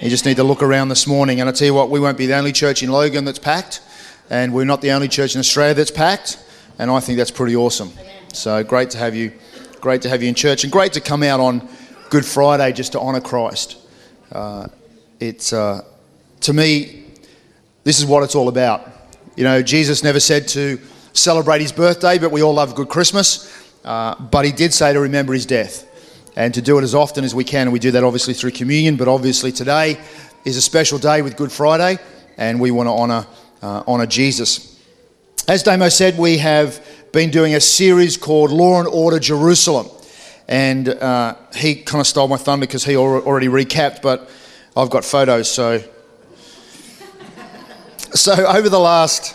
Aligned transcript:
You 0.00 0.10
just 0.10 0.26
need 0.26 0.36
to 0.36 0.44
look 0.44 0.62
around 0.62 0.88
this 0.88 1.06
morning. 1.06 1.40
And 1.40 1.48
I 1.48 1.52
tell 1.52 1.66
you 1.66 1.74
what, 1.74 1.88
we 1.88 2.00
won't 2.00 2.18
be 2.18 2.26
the 2.26 2.36
only 2.36 2.52
church 2.52 2.82
in 2.82 2.90
Logan 2.90 3.24
that's 3.24 3.38
packed, 3.38 3.80
and 4.28 4.52
we're 4.52 4.64
not 4.64 4.80
the 4.80 4.90
only 4.90 5.08
church 5.08 5.34
in 5.34 5.38
Australia 5.38 5.74
that's 5.74 5.90
packed. 5.90 6.38
And 6.78 6.90
I 6.90 6.98
think 7.00 7.16
that's 7.16 7.30
pretty 7.30 7.54
awesome. 7.54 7.92
So 8.32 8.64
great 8.64 8.90
to 8.90 8.98
have 8.98 9.14
you, 9.14 9.32
great 9.80 10.02
to 10.02 10.08
have 10.08 10.22
you 10.22 10.28
in 10.28 10.34
church, 10.34 10.64
and 10.64 10.72
great 10.72 10.92
to 10.94 11.00
come 11.00 11.22
out 11.22 11.38
on 11.38 11.68
Good 12.10 12.26
Friday 12.26 12.72
just 12.72 12.92
to 12.92 13.00
honour 13.00 13.20
Christ. 13.20 13.78
Uh, 14.32 14.66
it's 15.20 15.52
uh, 15.52 15.82
to 16.40 16.52
me, 16.52 17.04
this 17.84 18.00
is 18.00 18.06
what 18.06 18.24
it's 18.24 18.34
all 18.34 18.48
about. 18.48 18.90
You 19.36 19.44
know, 19.44 19.62
Jesus 19.62 20.02
never 20.02 20.18
said 20.18 20.48
to 20.48 20.80
celebrate 21.12 21.60
his 21.60 21.72
birthday, 21.72 22.18
but 22.18 22.32
we 22.32 22.42
all 22.42 22.54
love 22.54 22.74
good 22.74 22.88
Christmas. 22.88 23.72
Uh, 23.84 24.16
but 24.16 24.44
he 24.44 24.50
did 24.50 24.74
say 24.74 24.92
to 24.92 25.00
remember 25.00 25.32
his 25.32 25.46
death 25.46 25.86
and 26.36 26.52
to 26.54 26.62
do 26.62 26.78
it 26.78 26.82
as 26.82 26.94
often 26.94 27.24
as 27.24 27.34
we 27.34 27.44
can. 27.44 27.70
We 27.70 27.78
do 27.78 27.92
that 27.92 28.04
obviously 28.04 28.34
through 28.34 28.52
communion, 28.52 28.96
but 28.96 29.08
obviously 29.08 29.52
today 29.52 30.00
is 30.44 30.56
a 30.56 30.62
special 30.62 30.98
day 30.98 31.22
with 31.22 31.36
Good 31.36 31.52
Friday, 31.52 31.98
and 32.36 32.60
we 32.60 32.70
want 32.70 32.88
to 32.88 32.92
honour 32.92 33.26
uh, 33.62 33.82
honour 33.86 34.06
Jesus. 34.06 34.78
As 35.48 35.62
Damo 35.62 35.88
said, 35.88 36.18
we 36.18 36.38
have 36.38 36.84
been 37.12 37.30
doing 37.30 37.54
a 37.54 37.60
series 37.60 38.16
called 38.16 38.50
Law 38.50 38.80
and 38.80 38.88
Order 38.88 39.18
Jerusalem, 39.18 39.88
and 40.48 40.88
uh, 40.88 41.36
he 41.54 41.76
kind 41.76 42.00
of 42.00 42.06
stole 42.06 42.28
my 42.28 42.36
thunder 42.36 42.66
because 42.66 42.84
he 42.84 42.96
already 42.96 43.48
recapped, 43.48 44.02
but 44.02 44.28
I've 44.76 44.90
got 44.90 45.04
photos, 45.04 45.50
so. 45.50 45.82
So 48.14 48.32
over 48.46 48.68
the 48.68 48.78
last 48.78 49.34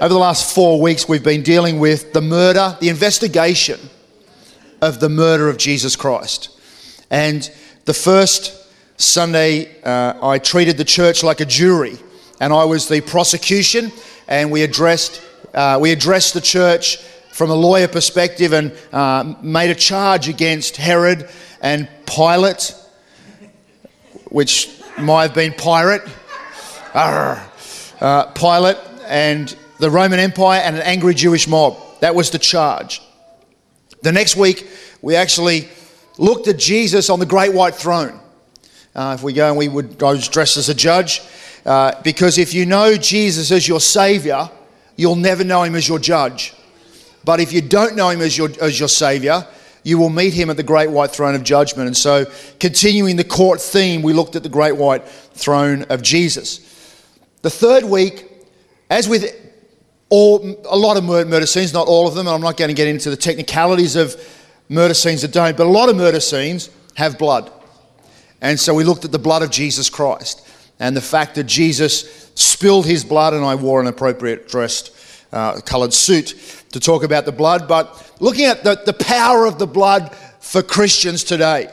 over 0.00 0.12
the 0.12 0.18
last 0.18 0.54
four 0.54 0.80
weeks, 0.80 1.08
we've 1.08 1.22
been 1.22 1.42
dealing 1.42 1.78
with 1.78 2.12
the 2.12 2.20
murder, 2.20 2.76
the 2.80 2.88
investigation 2.88 3.78
of 4.84 5.00
the 5.00 5.08
murder 5.08 5.48
of 5.48 5.56
Jesus 5.56 5.96
Christ. 5.96 6.50
And 7.10 7.50
the 7.86 7.94
first 7.94 8.52
Sunday, 8.98 9.82
uh, 9.82 10.14
I 10.22 10.38
treated 10.38 10.76
the 10.76 10.84
church 10.84 11.22
like 11.22 11.40
a 11.40 11.46
jury, 11.46 11.96
and 12.38 12.52
I 12.52 12.64
was 12.64 12.86
the 12.86 13.00
prosecution, 13.00 13.90
and 14.28 14.52
we 14.52 14.62
addressed, 14.62 15.22
uh, 15.54 15.78
we 15.80 15.90
addressed 15.90 16.34
the 16.34 16.42
church 16.42 16.98
from 17.32 17.50
a 17.50 17.54
lawyer 17.54 17.88
perspective 17.88 18.52
and 18.52 18.72
uh, 18.92 19.34
made 19.42 19.70
a 19.70 19.74
charge 19.74 20.28
against 20.28 20.76
Herod 20.76 21.30
and 21.62 21.88
Pilate, 22.04 22.74
which 24.26 24.68
might 24.98 25.22
have 25.22 25.34
been 25.34 25.54
pirate, 25.54 26.02
uh, 26.92 28.26
Pilate, 28.34 28.78
and 29.06 29.56
the 29.78 29.90
Roman 29.90 30.20
Empire 30.20 30.60
and 30.60 30.76
an 30.76 30.82
angry 30.82 31.14
Jewish 31.14 31.48
mob. 31.48 31.78
That 32.00 32.14
was 32.14 32.30
the 32.30 32.38
charge. 32.38 33.00
The 34.02 34.12
next 34.12 34.36
week, 34.36 34.68
we 35.04 35.16
actually 35.16 35.68
looked 36.16 36.48
at 36.48 36.56
Jesus 36.56 37.10
on 37.10 37.18
the 37.18 37.26
great 37.26 37.52
white 37.52 37.74
throne. 37.74 38.18
Uh, 38.94 39.14
if 39.18 39.22
we 39.22 39.34
go 39.34 39.48
and 39.48 39.58
we 39.58 39.68
would, 39.68 40.00
was 40.00 40.28
dressed 40.28 40.56
as 40.56 40.70
a 40.70 40.74
judge, 40.74 41.20
uh, 41.66 42.00
because 42.02 42.38
if 42.38 42.54
you 42.54 42.64
know 42.64 42.96
Jesus 42.96 43.50
as 43.50 43.68
your 43.68 43.80
Savior, 43.80 44.48
you'll 44.96 45.16
never 45.16 45.44
know 45.44 45.62
Him 45.62 45.74
as 45.74 45.86
your 45.86 45.98
judge. 45.98 46.54
But 47.22 47.38
if 47.38 47.52
you 47.52 47.60
don't 47.60 47.96
know 47.96 48.08
Him 48.08 48.22
as 48.22 48.38
your, 48.38 48.48
as 48.62 48.80
your 48.80 48.88
Savior, 48.88 49.46
you 49.82 49.98
will 49.98 50.08
meet 50.08 50.32
Him 50.32 50.48
at 50.48 50.56
the 50.56 50.62
great 50.62 50.90
white 50.90 51.10
throne 51.10 51.34
of 51.34 51.42
judgment. 51.42 51.86
And 51.86 51.96
so, 51.96 52.24
continuing 52.58 53.16
the 53.16 53.24
court 53.24 53.60
theme, 53.60 54.00
we 54.00 54.14
looked 54.14 54.36
at 54.36 54.42
the 54.42 54.48
great 54.48 54.76
white 54.76 55.06
throne 55.06 55.82
of 55.90 56.00
Jesus. 56.00 56.60
The 57.42 57.50
third 57.50 57.84
week, 57.84 58.24
as 58.88 59.06
with 59.06 59.34
all, 60.08 60.40
a 60.66 60.78
lot 60.78 60.96
of 60.96 61.04
murder 61.04 61.44
scenes, 61.44 61.74
not 61.74 61.88
all 61.88 62.08
of 62.08 62.14
them, 62.14 62.26
and 62.26 62.34
I'm 62.34 62.40
not 62.40 62.56
going 62.56 62.68
to 62.68 62.74
get 62.74 62.88
into 62.88 63.10
the 63.10 63.16
technicalities 63.16 63.96
of 63.96 64.16
murder 64.68 64.94
scenes 64.94 65.22
that 65.22 65.32
don't, 65.32 65.56
but 65.56 65.66
a 65.66 65.70
lot 65.70 65.88
of 65.88 65.96
murder 65.96 66.20
scenes 66.20 66.70
have 66.96 67.18
blood. 67.18 67.50
And 68.40 68.58
so 68.58 68.74
we 68.74 68.84
looked 68.84 69.04
at 69.04 69.12
the 69.12 69.18
blood 69.18 69.42
of 69.42 69.50
Jesus 69.50 69.88
Christ 69.90 70.46
and 70.80 70.96
the 70.96 71.00
fact 71.00 71.34
that 71.36 71.44
Jesus 71.44 72.30
spilled 72.34 72.86
his 72.86 73.04
blood, 73.04 73.32
and 73.32 73.44
I 73.44 73.54
wore 73.54 73.80
an 73.80 73.86
appropriate 73.86 74.48
dressed 74.48 74.90
uh, 75.32 75.60
coloured 75.60 75.92
suit 75.92 76.64
to 76.72 76.80
talk 76.80 77.04
about 77.04 77.24
the 77.24 77.32
blood, 77.32 77.68
but 77.68 78.12
looking 78.20 78.46
at 78.46 78.64
the, 78.64 78.80
the 78.84 78.92
power 78.92 79.46
of 79.46 79.58
the 79.58 79.66
blood 79.66 80.14
for 80.40 80.62
Christians 80.62 81.24
today. 81.24 81.72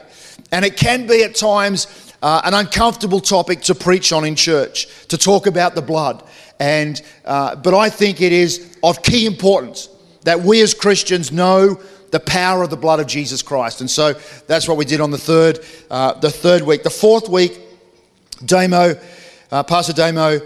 And 0.50 0.64
it 0.64 0.76
can 0.76 1.06
be 1.06 1.24
at 1.24 1.34
times 1.34 2.12
uh, 2.22 2.40
an 2.44 2.54
uncomfortable 2.54 3.20
topic 3.20 3.60
to 3.62 3.74
preach 3.74 4.12
on 4.12 4.24
in 4.24 4.36
church, 4.36 5.06
to 5.08 5.18
talk 5.18 5.46
about 5.46 5.74
the 5.74 5.82
blood. 5.82 6.22
And, 6.60 7.00
uh, 7.24 7.56
but 7.56 7.74
I 7.74 7.90
think 7.90 8.20
it 8.20 8.32
is 8.32 8.76
of 8.82 9.02
key 9.02 9.26
importance 9.26 9.88
that 10.24 10.40
we 10.40 10.60
as 10.62 10.74
Christians 10.74 11.32
know 11.32 11.80
the 12.10 12.20
power 12.20 12.62
of 12.62 12.70
the 12.70 12.76
blood 12.76 13.00
of 13.00 13.06
Jesus 13.06 13.42
Christ. 13.42 13.80
And 13.80 13.90
so 13.90 14.14
that's 14.46 14.68
what 14.68 14.76
we 14.76 14.84
did 14.84 15.00
on 15.00 15.10
the 15.10 15.18
third, 15.18 15.60
uh, 15.90 16.12
the 16.14 16.30
third 16.30 16.62
week. 16.62 16.82
The 16.82 16.90
fourth 16.90 17.28
week, 17.28 17.58
Damo, 18.44 18.94
uh, 19.50 19.62
Pastor 19.62 19.94
Damo, 19.94 20.40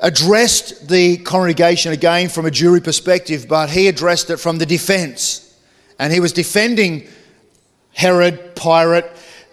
addressed 0.00 0.88
the 0.88 1.18
congregation 1.18 1.92
again 1.92 2.28
from 2.28 2.46
a 2.46 2.50
jury 2.50 2.80
perspective, 2.80 3.46
but 3.48 3.70
he 3.70 3.88
addressed 3.88 4.30
it 4.30 4.38
from 4.38 4.58
the 4.58 4.66
defense. 4.66 5.58
And 5.98 6.12
he 6.12 6.20
was 6.20 6.32
defending 6.32 7.08
Herod, 7.92 8.54
Pilate, 8.54 9.06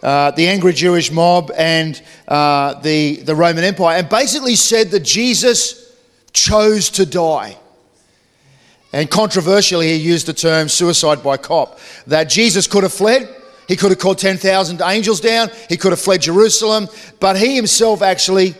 uh, 0.04 0.32
the 0.32 0.48
angry 0.48 0.74
Jewish 0.74 1.12
mob 1.12 1.52
and 1.56 2.02
uh, 2.28 2.80
the, 2.82 3.18
the 3.18 3.36
Roman 3.36 3.64
Empire, 3.64 3.98
and 3.98 4.10
basically 4.10 4.56
said 4.56 4.90
that 4.92 5.02
Jesus 5.02 5.96
chose 6.34 6.90
to 6.92 7.06
die. 7.06 7.58
And 8.94 9.10
controversially, 9.10 9.88
he 9.88 9.96
used 9.96 10.28
the 10.28 10.34
term 10.34 10.68
suicide 10.68 11.24
by 11.24 11.38
cop, 11.38 11.80
that 12.08 12.26
Jesus 12.26 12.68
could 12.68 12.84
have 12.84 12.94
fled. 12.94 13.38
He 13.68 13.78
could 13.78 13.92
have 13.92 14.00
called 14.00 14.18
10,000 14.18 14.82
angels 14.82 15.22
down. 15.22 15.50
He 15.70 15.78
could 15.78 15.94
have 15.94 16.02
fled 16.02 16.22
Jerusalem. 16.22 16.90
But 17.20 17.38
he 17.38 17.56
himself 17.56 18.02
actually 18.02 18.54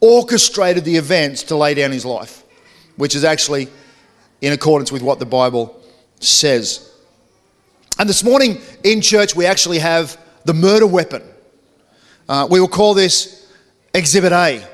orchestrated 0.00 0.84
the 0.84 0.96
events 0.96 1.42
to 1.44 1.56
lay 1.56 1.74
down 1.74 1.90
his 1.90 2.04
life, 2.04 2.44
which 2.96 3.16
is 3.16 3.24
actually 3.24 3.68
in 4.40 4.52
accordance 4.52 4.92
with 4.92 5.02
what 5.02 5.18
the 5.18 5.26
Bible 5.26 5.80
says. 6.20 6.92
And 7.98 8.08
this 8.08 8.22
morning 8.22 8.60
in 8.84 9.00
church, 9.00 9.34
we 9.34 9.46
actually 9.46 9.78
have 9.78 10.16
the 10.44 10.54
murder 10.54 10.86
weapon. 10.86 11.22
Uh, 12.28 12.46
we 12.48 12.60
will 12.60 12.68
call 12.68 12.94
this 12.94 13.50
Exhibit 13.92 14.32
A. 14.32 14.64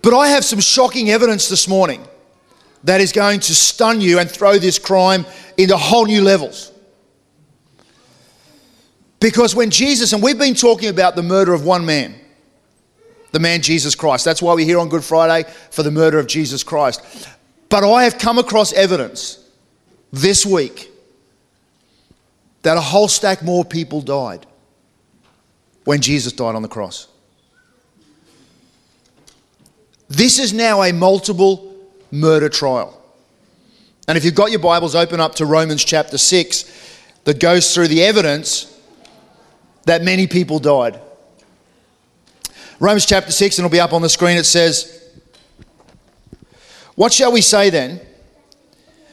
But 0.00 0.16
I 0.16 0.28
have 0.28 0.44
some 0.44 0.60
shocking 0.60 1.10
evidence 1.10 1.48
this 1.48 1.68
morning 1.68 2.06
that 2.84 3.00
is 3.00 3.12
going 3.12 3.40
to 3.40 3.54
stun 3.54 4.00
you 4.00 4.18
and 4.18 4.30
throw 4.30 4.58
this 4.58 4.78
crime 4.78 5.26
into 5.56 5.76
whole 5.76 6.06
new 6.06 6.22
levels. 6.22 6.72
Because 9.20 9.54
when 9.54 9.70
Jesus, 9.70 10.12
and 10.12 10.22
we've 10.22 10.38
been 10.38 10.54
talking 10.54 10.88
about 10.88 11.14
the 11.14 11.22
murder 11.22 11.52
of 11.52 11.64
one 11.64 11.84
man, 11.84 12.14
the 13.32 13.38
man 13.38 13.62
Jesus 13.62 13.94
Christ. 13.94 14.24
That's 14.24 14.42
why 14.42 14.54
we're 14.54 14.66
here 14.66 14.78
on 14.78 14.88
Good 14.88 15.04
Friday 15.04 15.48
for 15.70 15.82
the 15.82 15.90
murder 15.90 16.18
of 16.18 16.26
Jesus 16.26 16.62
Christ. 16.62 17.28
But 17.68 17.88
I 17.88 18.04
have 18.04 18.18
come 18.18 18.38
across 18.38 18.72
evidence 18.72 19.48
this 20.12 20.44
week 20.44 20.90
that 22.62 22.76
a 22.76 22.80
whole 22.80 23.08
stack 23.08 23.42
more 23.42 23.64
people 23.64 24.00
died 24.00 24.46
when 25.84 26.00
Jesus 26.00 26.32
died 26.32 26.54
on 26.54 26.62
the 26.62 26.68
cross. 26.68 27.06
This 30.08 30.38
is 30.38 30.52
now 30.52 30.82
a 30.82 30.92
multiple 30.92 31.69
murder 32.10 32.48
trial. 32.48 32.96
And 34.08 34.18
if 34.18 34.24
you've 34.24 34.34
got 34.34 34.50
your 34.50 34.60
Bibles, 34.60 34.94
open 34.94 35.20
up 35.20 35.36
to 35.36 35.46
Romans 35.46 35.84
chapter 35.84 36.18
6 36.18 36.98
that 37.24 37.38
goes 37.38 37.74
through 37.74 37.88
the 37.88 38.02
evidence 38.02 38.66
that 39.84 40.02
many 40.02 40.26
people 40.26 40.58
died. 40.58 41.00
Romans 42.78 43.06
chapter 43.06 43.30
6, 43.30 43.58
and 43.58 43.66
it'll 43.66 43.72
be 43.72 43.80
up 43.80 43.92
on 43.92 44.02
the 44.02 44.08
screen, 44.08 44.38
it 44.38 44.44
says, 44.44 45.04
What 46.94 47.12
shall 47.12 47.30
we 47.30 47.42
say 47.42 47.70
then? 47.70 48.00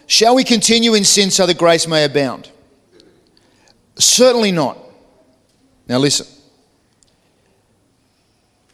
Shall 0.08 0.35
we 0.35 0.46
continue 0.46 0.94
in 0.94 1.03
sin 1.03 1.29
so 1.31 1.46
that 1.46 1.58
grace 1.58 1.85
may 1.85 2.06
abound? 2.06 2.50
Certainly 3.97 4.53
not. 4.53 4.78
Now 5.88 5.97
listen. 5.97 6.28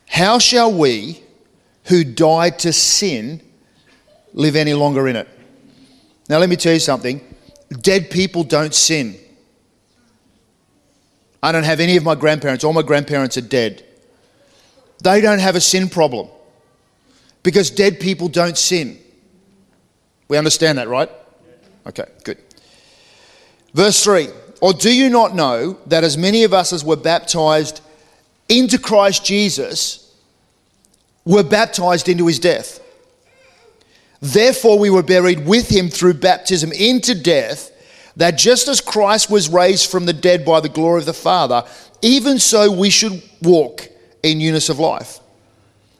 How 0.07 0.37
shall 0.37 0.71
we 0.71 1.23
who 1.85 2.03
died 2.03 2.59
to 2.59 2.71
sin 2.71 3.41
live 4.33 4.55
any 4.55 4.73
longer 4.73 5.07
in 5.07 5.15
it? 5.15 5.27
Now 6.29 6.39
let 6.39 6.49
me 6.49 6.55
tell 6.55 6.73
you 6.73 6.79
something. 6.79 7.21
Dead 7.81 8.09
people 8.09 8.43
don't 8.43 8.73
sin. 8.73 9.17
I 11.41 11.51
don't 11.51 11.63
have 11.63 11.79
any 11.79 11.97
of 11.97 12.03
my 12.03 12.15
grandparents. 12.15 12.63
All 12.63 12.73
my 12.73 12.81
grandparents 12.81 13.37
are 13.37 13.41
dead. 13.41 13.83
They 15.03 15.19
don't 15.19 15.39
have 15.39 15.55
a 15.55 15.61
sin 15.61 15.89
problem 15.89 16.29
because 17.41 17.69
dead 17.69 17.99
people 17.99 18.29
don't 18.29 18.57
sin. 18.57 18.97
We 20.29 20.37
understand 20.37 20.77
that, 20.77 20.87
right? 20.87 21.09
Okay, 21.85 22.05
good. 22.23 22.37
Verse 23.73 24.01
3 24.03 24.29
or 24.63 24.71
do 24.71 24.95
you 24.95 25.09
not 25.09 25.35
know 25.35 25.77
that 25.87 26.05
as 26.05 26.17
many 26.17 26.45
of 26.45 26.53
us 26.53 26.71
as 26.71 26.85
were 26.85 26.95
baptized 26.95 27.81
into 28.47 28.77
Christ 28.77 29.25
Jesus 29.25 30.17
were 31.25 31.43
baptized 31.43 32.07
into 32.07 32.27
his 32.27 32.39
death? 32.39 32.79
Therefore, 34.23 34.79
we 34.79 34.89
were 34.89 35.03
buried 35.03 35.45
with 35.45 35.67
him 35.67 35.89
through 35.89 36.13
baptism 36.13 36.71
into 36.71 37.13
death, 37.13 37.71
that 38.15 38.37
just 38.37 38.69
as 38.69 38.79
Christ 38.79 39.29
was 39.29 39.49
raised 39.49 39.91
from 39.91 40.05
the 40.05 40.13
dead 40.13 40.45
by 40.45 40.61
the 40.61 40.69
glory 40.69 41.01
of 41.01 41.05
the 41.05 41.11
Father, 41.11 41.65
even 42.01 42.39
so 42.39 42.71
we 42.71 42.89
should 42.89 43.21
walk 43.41 43.89
in 44.23 44.37
newness 44.37 44.69
of 44.69 44.79
life. 44.79 45.19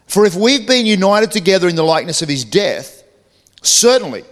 For 0.08 0.26
if 0.26 0.36
we've 0.36 0.66
been 0.66 0.86
united 0.86 1.32
together 1.32 1.68
in 1.68 1.76
the 1.76 1.84
likeness 1.84 2.22
of 2.22 2.30
his 2.30 2.46
death, 2.46 3.04
certainly 3.62 4.24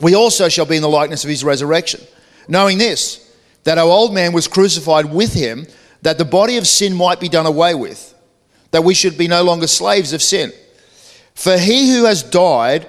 we 0.00 0.16
also 0.16 0.48
shall 0.48 0.66
be 0.66 0.74
in 0.74 0.82
the 0.82 0.88
likeness 0.88 1.22
of 1.22 1.30
his 1.30 1.44
resurrection. 1.44 2.00
Knowing 2.48 2.76
this, 2.76 3.22
that 3.62 3.78
our 3.78 3.88
old 3.88 4.12
man 4.14 4.32
was 4.32 4.48
crucified 4.48 5.04
with 5.04 5.32
him, 5.32 5.68
that 6.02 6.18
the 6.18 6.24
body 6.24 6.56
of 6.56 6.66
sin 6.66 6.92
might 6.92 7.20
be 7.20 7.28
done 7.28 7.46
away 7.46 7.72
with, 7.72 8.16
that 8.72 8.82
we 8.82 8.94
should 8.94 9.16
be 9.16 9.28
no 9.28 9.44
longer 9.44 9.68
slaves 9.68 10.12
of 10.12 10.20
sin. 10.20 10.52
For 11.34 11.56
he 11.56 11.92
who 11.92 12.06
has 12.06 12.24
died 12.24 12.88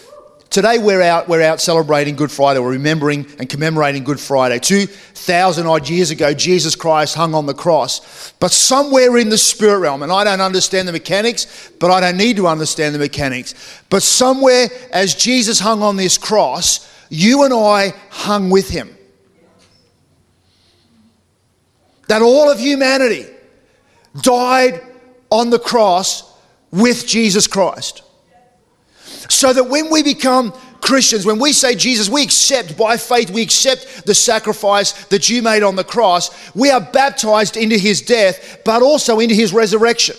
Today 0.51 0.79
we're 0.79 1.01
out, 1.01 1.29
we're 1.29 1.41
out 1.41 1.61
celebrating 1.61 2.17
Good 2.17 2.29
Friday. 2.29 2.59
We're 2.59 2.71
remembering 2.71 3.25
and 3.39 3.47
commemorating 3.47 4.03
Good 4.03 4.19
Friday. 4.19 4.59
2,000 4.59 5.65
odd 5.65 5.87
years 5.87 6.11
ago, 6.11 6.33
Jesus 6.33 6.75
Christ 6.75 7.15
hung 7.15 7.33
on 7.33 7.45
the 7.45 7.53
cross. 7.53 8.33
But 8.33 8.51
somewhere 8.51 9.17
in 9.17 9.29
the 9.29 9.37
spirit 9.37 9.79
realm, 9.79 10.03
and 10.03 10.11
I 10.11 10.25
don't 10.25 10.41
understand 10.41 10.89
the 10.89 10.91
mechanics, 10.91 11.71
but 11.79 11.89
I 11.89 12.01
don't 12.01 12.17
need 12.17 12.35
to 12.35 12.47
understand 12.47 12.93
the 12.93 12.99
mechanics. 12.99 13.81
But 13.89 14.03
somewhere 14.03 14.67
as 14.91 15.15
Jesus 15.15 15.57
hung 15.57 15.81
on 15.83 15.95
this 15.95 16.17
cross, 16.17 16.85
you 17.09 17.43
and 17.43 17.53
I 17.53 17.93
hung 18.09 18.49
with 18.49 18.69
him. 18.69 18.93
That 22.09 22.21
all 22.21 22.51
of 22.51 22.59
humanity 22.59 23.25
died 24.21 24.81
on 25.29 25.49
the 25.49 25.59
cross 25.59 26.29
with 26.71 27.07
Jesus 27.07 27.47
Christ. 27.47 28.01
So 29.29 29.53
that 29.53 29.63
when 29.63 29.89
we 29.89 30.03
become 30.03 30.53
Christians, 30.81 31.25
when 31.25 31.39
we 31.39 31.53
say 31.53 31.75
Jesus, 31.75 32.09
we 32.09 32.23
accept 32.23 32.77
by 32.77 32.97
faith, 32.97 33.29
we 33.29 33.43
accept 33.43 34.05
the 34.05 34.15
sacrifice 34.15 35.05
that 35.05 35.29
you 35.29 35.41
made 35.41 35.63
on 35.63 35.75
the 35.75 35.83
cross. 35.83 36.53
We 36.55 36.71
are 36.71 36.81
baptized 36.81 37.55
into 37.55 37.77
his 37.77 38.01
death, 38.01 38.61
but 38.65 38.81
also 38.81 39.19
into 39.19 39.35
his 39.35 39.53
resurrection. 39.53 40.15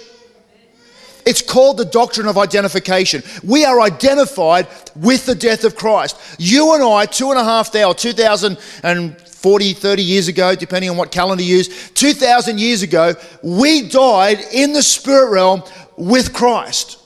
It's 1.25 1.43
called 1.43 1.77
the 1.77 1.85
doctrine 1.85 2.27
of 2.27 2.37
identification. 2.37 3.23
We 3.45 3.65
are 3.65 3.81
identified 3.81 4.67
with 4.97 5.27
the 5.27 5.35
death 5.35 5.65
of 5.65 5.77
Christ. 5.77 6.17
You 6.39 6.75
and 6.75 6.83
I, 6.83 7.07
two 7.07 7.31
and 7.31 7.39
a 7.39 7.45
half 7.45 7.69
thousand, 7.69 7.99
2040, 7.99 9.73
30 9.73 10.03
years 10.03 10.29
ago, 10.29 10.55
depending 10.55 10.91
on 10.91 10.97
what 10.97 11.13
calendar 11.13 11.43
you 11.43 11.59
use, 11.59 11.91
2,000 11.93 12.59
years 12.59 12.83
ago, 12.83 13.15
we 13.43 13.89
died 13.89 14.41
in 14.53 14.73
the 14.73 14.83
spirit 14.83 15.31
realm 15.31 15.63
with 15.97 16.33
Christ. 16.33 16.99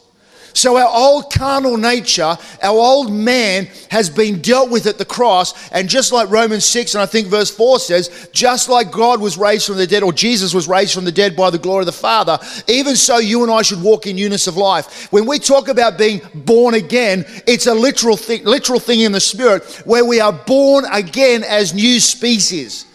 So 0.57 0.79
our 0.79 0.89
old 0.89 1.31
carnal 1.31 1.77
nature, 1.77 2.37
our 2.63 2.79
old 2.79 3.13
man 3.13 3.69
has 3.91 4.09
been 4.09 4.41
dealt 4.41 4.71
with 4.71 4.87
at 4.87 4.97
the 4.97 5.05
cross. 5.05 5.71
And 5.71 5.87
just 5.87 6.13
like 6.13 6.31
Romans 6.31 6.65
6 6.65 6.95
and 6.95 7.03
I 7.03 7.07
think 7.07 7.29
verse 7.29 7.55
4 7.55 7.79
says, 7.79 8.31
just 8.33 8.71
like 8.71 8.91
God 8.91 9.21
was 9.21 9.37
raised 9.37 9.67
from 9.67 9.77
the 9.77 9.87
dead, 9.87 10.03
or 10.03 10.15
Jesus 10.15 10.55
was 10.55 10.67
raised 10.67 10.95
from 10.95 11.05
the 11.05 11.13
dead 11.13 11.37
by 11.37 11.51
the 11.51 11.59
glory 11.59 11.83
of 11.83 11.87
the 11.87 11.93
Father, 11.93 12.39
even 12.69 12.97
so 12.97 13.19
you 13.19 13.43
and 13.43 13.53
I 13.53 13.61
should 13.61 13.83
walk 13.83 14.07
in 14.07 14.17
newness 14.17 14.47
of 14.47 14.57
life. 14.57 15.13
When 15.13 15.27
we 15.27 15.39
talk 15.39 15.69
about 15.69 15.99
being 15.99 16.23
born 16.35 16.73
again, 16.73 17.27
it's 17.47 17.67
a 17.67 17.75
literal 17.75 18.17
thing, 18.17 18.45
literal 18.45 18.81
thing 18.81 19.01
in 19.01 19.13
the 19.13 19.21
spirit 19.21 19.63
where 19.85 20.07
we 20.07 20.21
are 20.21 20.33
born 20.33 20.87
again 20.91 21.45
as 21.45 21.75
new 21.75 22.01
species. 22.01 22.87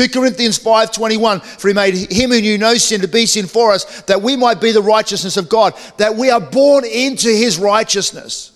2 0.00 0.08
Corinthians 0.08 0.58
5:21 0.58 1.42
for 1.42 1.68
he 1.68 1.74
made 1.74 1.94
him 1.94 2.30
who 2.30 2.40
knew 2.40 2.56
no 2.56 2.74
sin 2.76 3.02
to 3.02 3.08
be 3.08 3.26
sin 3.26 3.46
for 3.46 3.70
us 3.70 3.84
that 4.02 4.22
we 4.22 4.34
might 4.34 4.58
be 4.58 4.72
the 4.72 4.80
righteousness 4.80 5.36
of 5.36 5.46
God 5.46 5.74
that 5.98 6.16
we 6.16 6.30
are 6.30 6.40
born 6.40 6.86
into 6.86 7.28
his 7.28 7.58
righteousness. 7.58 8.52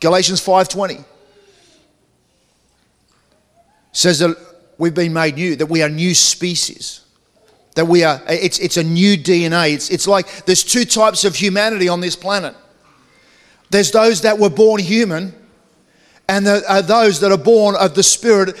Galatians 0.00 0.42
5:20 0.42 1.02
says 3.92 4.18
that 4.18 4.36
we've 4.76 4.92
been 4.92 5.14
made 5.14 5.36
new 5.36 5.56
that 5.56 5.70
we 5.70 5.82
are 5.82 5.88
new 5.88 6.14
species. 6.14 7.00
That 7.74 7.86
we 7.86 8.04
are 8.04 8.20
it's 8.28 8.58
it's 8.58 8.76
a 8.76 8.84
new 8.84 9.16
DNA. 9.16 9.72
It's 9.72 9.88
it's 9.88 10.06
like 10.06 10.44
there's 10.44 10.62
two 10.62 10.84
types 10.84 11.24
of 11.24 11.34
humanity 11.34 11.88
on 11.88 12.02
this 12.02 12.16
planet. 12.16 12.54
There's 13.70 13.92
those 13.92 14.20
that 14.20 14.38
were 14.38 14.50
born 14.50 14.82
human 14.82 15.32
and 16.28 16.46
there 16.46 16.60
are 16.68 16.82
those 16.82 17.20
that 17.20 17.32
are 17.32 17.38
born 17.38 17.76
of 17.76 17.94
the 17.94 18.02
spirit 18.02 18.54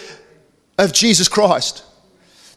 of 0.78 0.92
Jesus 0.92 1.28
Christ. 1.28 1.84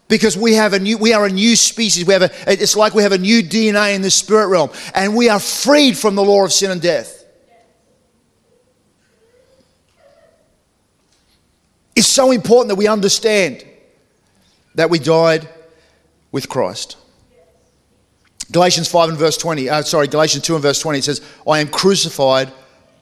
Because 0.07 0.38
we 0.38 0.53
have 0.53 0.73
a 0.73 0.79
new, 0.79 0.97
we 0.97 1.13
are 1.13 1.25
a 1.25 1.29
new 1.29 1.56
species. 1.56 2.06
We 2.06 2.13
have 2.13 2.23
a, 2.23 2.31
it's 2.45 2.75
like 2.75 2.94
we 2.94 3.03
have 3.03 3.13
a 3.13 3.18
new 3.18 3.41
DNA 3.41 3.95
in 3.95 4.01
the 4.01 4.12
spirit 4.12 4.47
realm, 4.47 4.69
and 4.94 5.15
we 5.15 5.29
are 5.29 5.39
freed 5.39 5.97
from 5.97 6.15
the 6.15 6.23
law 6.23 6.44
of 6.45 6.51
sin 6.51 6.69
and 6.71 6.81
death. 6.81 7.25
It's 11.95 12.07
so 12.07 12.31
important 12.31 12.69
that 12.69 12.75
we 12.75 12.88
understand 12.88 13.65
that 14.75 14.89
we 14.89 15.00
died 15.00 15.47
with 16.31 16.50
Christ. 16.50 16.97
Galatians 18.51 18.89
5 18.89 19.09
and 19.09 19.18
verse 19.18 19.38
20, 19.38 19.69
uh, 19.69 19.81
sorry, 19.81 20.07
Galatians 20.07 20.44
2 20.44 20.56
and 20.56 20.62
verse 20.62 20.81
20 20.81 21.01
says, 21.01 21.21
I 21.47 21.59
am 21.59 21.69
crucified 21.69 22.51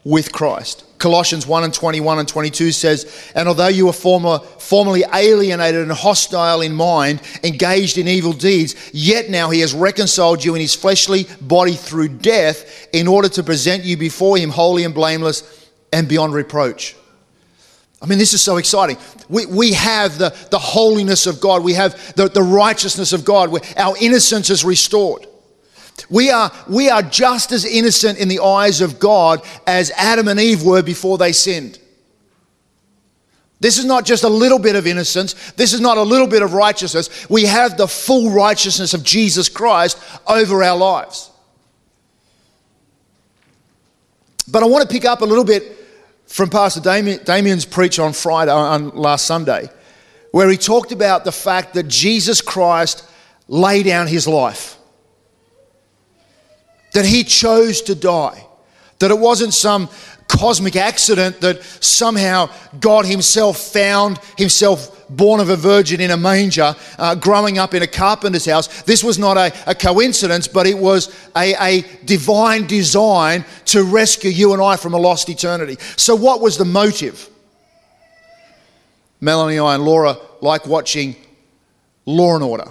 with 0.04 0.32
Christ. 0.32 0.84
Colossians 0.98 1.46
1 1.46 1.64
and 1.64 1.72
21 1.72 2.18
and 2.18 2.28
22 2.28 2.72
says, 2.72 3.32
And 3.34 3.48
although 3.48 3.68
you 3.68 3.86
were 3.86 3.92
former, 3.92 4.38
formerly 4.38 5.02
alienated 5.12 5.82
and 5.82 5.92
hostile 5.92 6.60
in 6.60 6.74
mind, 6.74 7.22
engaged 7.42 7.96
in 7.96 8.06
evil 8.06 8.32
deeds, 8.32 8.90
yet 8.92 9.30
now 9.30 9.48
he 9.50 9.60
has 9.60 9.72
reconciled 9.72 10.44
you 10.44 10.54
in 10.54 10.60
his 10.60 10.74
fleshly 10.74 11.26
body 11.40 11.72
through 11.72 12.08
death 12.08 12.88
in 12.92 13.08
order 13.08 13.28
to 13.30 13.42
present 13.42 13.84
you 13.84 13.96
before 13.96 14.36
him 14.36 14.50
holy 14.50 14.84
and 14.84 14.94
blameless 14.94 15.68
and 15.92 16.06
beyond 16.06 16.34
reproach. 16.34 16.96
I 18.02 18.06
mean, 18.06 18.18
this 18.18 18.32
is 18.32 18.40
so 18.40 18.56
exciting. 18.56 18.96
We, 19.28 19.46
we 19.46 19.72
have 19.72 20.18
the, 20.18 20.34
the 20.50 20.58
holiness 20.58 21.26
of 21.26 21.40
God, 21.40 21.62
we 21.62 21.74
have 21.74 22.14
the, 22.14 22.28
the 22.28 22.42
righteousness 22.42 23.12
of 23.12 23.24
God, 23.24 23.50
our 23.78 23.94
innocence 24.00 24.48
is 24.50 24.64
restored. 24.64 25.26
We 26.08 26.30
are, 26.30 26.50
we 26.68 26.88
are 26.88 27.02
just 27.02 27.52
as 27.52 27.64
innocent 27.64 28.18
in 28.18 28.28
the 28.28 28.40
eyes 28.40 28.80
of 28.80 28.98
God 28.98 29.42
as 29.66 29.90
Adam 29.96 30.28
and 30.28 30.40
Eve 30.40 30.62
were 30.62 30.82
before 30.82 31.18
they 31.18 31.32
sinned. 31.32 31.78
This 33.60 33.76
is 33.76 33.84
not 33.84 34.06
just 34.06 34.24
a 34.24 34.28
little 34.28 34.58
bit 34.58 34.74
of 34.74 34.86
innocence. 34.86 35.52
This 35.52 35.74
is 35.74 35.80
not 35.80 35.98
a 35.98 36.02
little 36.02 36.26
bit 36.26 36.42
of 36.42 36.54
righteousness. 36.54 37.28
We 37.28 37.44
have 37.44 37.76
the 37.76 37.86
full 37.86 38.30
righteousness 38.30 38.94
of 38.94 39.04
Jesus 39.04 39.50
Christ 39.50 40.02
over 40.26 40.62
our 40.64 40.76
lives. 40.76 41.30
But 44.50 44.62
I 44.62 44.66
want 44.66 44.88
to 44.88 44.92
pick 44.92 45.04
up 45.04 45.20
a 45.20 45.26
little 45.26 45.44
bit 45.44 45.76
from 46.26 46.48
Pastor 46.48 46.80
Damien, 46.80 47.22
Damien's 47.24 47.66
preach 47.66 47.98
on 47.98 48.14
Friday, 48.14 48.50
on 48.50 48.90
last 48.90 49.26
Sunday, 49.26 49.68
where 50.32 50.48
he 50.48 50.56
talked 50.56 50.92
about 50.92 51.24
the 51.24 51.32
fact 51.32 51.74
that 51.74 51.86
Jesus 51.86 52.40
Christ 52.40 53.04
laid 53.46 53.84
down 53.84 54.06
his 54.06 54.26
life 54.26 54.79
that 56.92 57.04
he 57.04 57.24
chose 57.24 57.82
to 57.82 57.94
die, 57.94 58.46
that 58.98 59.10
it 59.10 59.18
wasn't 59.18 59.54
some 59.54 59.88
cosmic 60.30 60.76
accident 60.76 61.40
that 61.40 61.62
somehow 61.80 62.48
God 62.78 63.04
Himself 63.04 63.58
found 63.58 64.18
Himself 64.38 64.96
born 65.10 65.40
of 65.40 65.48
a 65.48 65.56
virgin 65.56 66.00
in 66.00 66.12
a 66.12 66.16
manger, 66.16 66.74
uh, 66.98 67.14
growing 67.16 67.58
up 67.58 67.74
in 67.74 67.82
a 67.82 67.86
carpenter's 67.86 68.46
house. 68.46 68.82
This 68.82 69.02
was 69.02 69.18
not 69.18 69.36
a, 69.36 69.52
a 69.68 69.74
coincidence, 69.74 70.46
but 70.46 70.66
it 70.66 70.78
was 70.78 71.08
a, 71.36 71.54
a 71.60 71.84
divine 72.04 72.66
design 72.66 73.44
to 73.66 73.82
rescue 73.82 74.30
you 74.30 74.52
and 74.52 74.62
I 74.62 74.76
from 74.76 74.94
a 74.94 74.98
lost 74.98 75.28
eternity. 75.28 75.76
So, 75.96 76.14
what 76.14 76.40
was 76.40 76.56
the 76.56 76.64
motive? 76.64 77.28
Melanie, 79.20 79.58
I, 79.58 79.74
and 79.74 79.84
Laura 79.84 80.16
like 80.40 80.66
watching 80.66 81.16
Law 82.06 82.36
and 82.36 82.44
Order. 82.44 82.70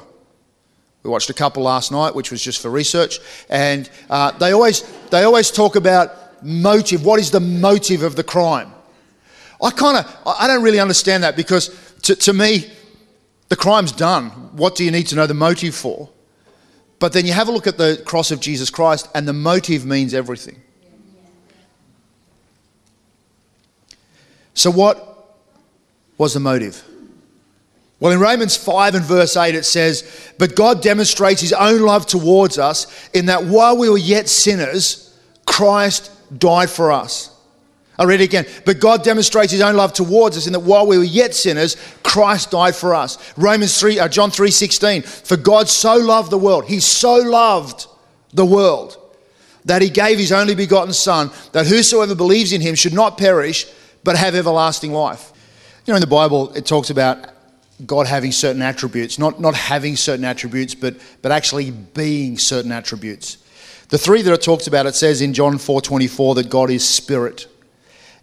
We 1.03 1.09
watched 1.09 1.29
a 1.29 1.33
couple 1.33 1.63
last 1.63 1.91
night, 1.91 2.13
which 2.13 2.31
was 2.31 2.43
just 2.43 2.61
for 2.61 2.69
research, 2.69 3.19
and 3.49 3.89
uh, 4.09 4.31
they 4.31 4.51
always 4.51 4.81
they 5.09 5.23
always 5.23 5.49
talk 5.49 5.75
about 5.75 6.43
motive. 6.43 7.05
What 7.05 7.19
is 7.19 7.31
the 7.31 7.39
motive 7.39 8.03
of 8.03 8.15
the 8.15 8.23
crime? 8.23 8.73
I 9.61 9.71
kind 9.71 9.97
of 9.97 10.17
I 10.25 10.47
don't 10.47 10.63
really 10.63 10.79
understand 10.79 11.23
that 11.23 11.35
because 11.35 11.69
to, 12.03 12.15
to 12.15 12.33
me, 12.33 12.69
the 13.47 13.55
crime's 13.55 13.91
done. 13.91 14.29
What 14.55 14.75
do 14.75 14.83
you 14.83 14.91
need 14.91 15.07
to 15.07 15.15
know 15.15 15.25
the 15.25 15.33
motive 15.33 15.75
for? 15.75 16.09
But 16.99 17.13
then 17.13 17.25
you 17.25 17.31
have 17.31 17.47
a 17.47 17.51
look 17.51 17.65
at 17.65 17.77
the 17.77 18.01
cross 18.05 18.29
of 18.29 18.41
Jesus 18.41 18.69
Christ, 18.69 19.09
and 19.15 19.27
the 19.27 19.33
motive 19.33 19.85
means 19.85 20.13
everything. 20.13 20.61
So, 24.53 24.69
what 24.69 25.37
was 26.17 26.33
the 26.33 26.41
motive? 26.41 26.83
Well, 27.99 28.13
in 28.13 28.19
Romans 28.19 28.55
5 28.55 28.95
and 28.95 29.03
verse 29.05 29.35
8, 29.35 29.55
it 29.55 29.65
says, 29.65 30.33
But 30.37 30.55
God 30.55 30.81
demonstrates 30.81 31.41
his 31.41 31.51
own 31.51 31.81
love 31.81 32.05
towards 32.05 32.57
us 32.57 33.09
in 33.13 33.25
that 33.25 33.43
while 33.43 33.77
we 33.77 33.89
were 33.89 33.97
yet 33.97 34.29
sinners, 34.29 35.13
Christ 35.45 36.11
died 36.37 36.69
for 36.69 36.91
us. 36.91 37.35
I 37.97 38.05
read 38.05 38.21
it 38.21 38.25
again. 38.25 38.45
But 38.65 38.79
God 38.79 39.03
demonstrates 39.03 39.51
his 39.51 39.59
own 39.59 39.75
love 39.75 39.91
towards 39.91 40.37
us 40.37 40.47
in 40.47 40.53
that 40.53 40.61
while 40.61 40.87
we 40.87 40.97
were 40.97 41.03
yet 41.03 41.35
sinners, 41.35 41.75
Christ 42.01 42.51
died 42.51 42.73
for 42.73 42.95
us. 42.95 43.17
Romans 43.37 43.77
3, 43.77 43.99
uh, 43.99 44.07
John 44.07 44.31
3 44.31 44.49
16. 44.49 45.01
For 45.01 45.35
God 45.35 45.67
so 45.67 45.95
loved 45.95 46.31
the 46.31 46.37
world, 46.37 46.65
he 46.65 46.79
so 46.79 47.15
loved 47.15 47.87
the 48.33 48.45
world 48.45 48.97
that 49.65 49.81
he 49.81 49.89
gave 49.89 50.17
his 50.17 50.31
only 50.31 50.55
begotten 50.55 50.93
Son, 50.93 51.29
that 51.51 51.67
whosoever 51.67 52.15
believes 52.15 52.53
in 52.53 52.61
him 52.61 52.75
should 52.75 52.93
not 52.93 53.17
perish, 53.17 53.67
but 54.05 54.15
have 54.15 54.33
everlasting 54.33 54.93
life. 54.93 55.33
You 55.85 55.91
know, 55.91 55.97
in 55.97 56.01
the 56.01 56.07
Bible, 56.07 56.53
it 56.53 56.65
talks 56.65 56.89
about 56.89 57.27
God 57.85 58.07
having 58.07 58.31
certain 58.31 58.61
attributes, 58.61 59.17
not, 59.17 59.39
not 59.39 59.55
having 59.55 59.95
certain 59.95 60.25
attributes, 60.25 60.75
but, 60.75 60.95
but 61.21 61.31
actually 61.31 61.71
being 61.71 62.37
certain 62.37 62.71
attributes. 62.71 63.37
The 63.89 63.97
three 63.97 64.21
that 64.21 64.33
it 64.33 64.41
talked 64.41 64.67
about, 64.67 64.85
it 64.85 64.95
says 64.95 65.21
in 65.21 65.33
John 65.33 65.55
4.24 65.55 66.35
that 66.35 66.49
God 66.49 66.69
is 66.69 66.87
spirit. 66.87 67.47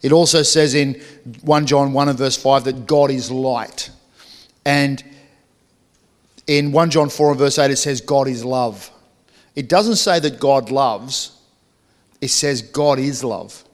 It 0.02 0.12
also 0.12 0.42
says 0.42 0.74
in 0.74 0.94
1 1.42 1.66
John 1.66 1.92
1 1.92 2.08
and 2.08 2.18
verse 2.18 2.36
5 2.36 2.64
that 2.64 2.86
God 2.86 3.10
is 3.10 3.30
light. 3.30 3.90
And 4.64 5.02
in 6.46 6.70
1 6.70 6.90
John 6.90 7.08
4 7.08 7.30
and 7.30 7.38
verse 7.38 7.58
8 7.58 7.70
it 7.70 7.76
says 7.76 8.00
God 8.00 8.28
is 8.28 8.44
love. 8.44 8.90
It 9.54 9.68
doesn't 9.68 9.96
say 9.96 10.20
that 10.20 10.38
God 10.38 10.70
loves, 10.70 11.36
it 12.20 12.28
says 12.28 12.62
God 12.62 12.98
is 12.98 13.24
love. 13.24 13.64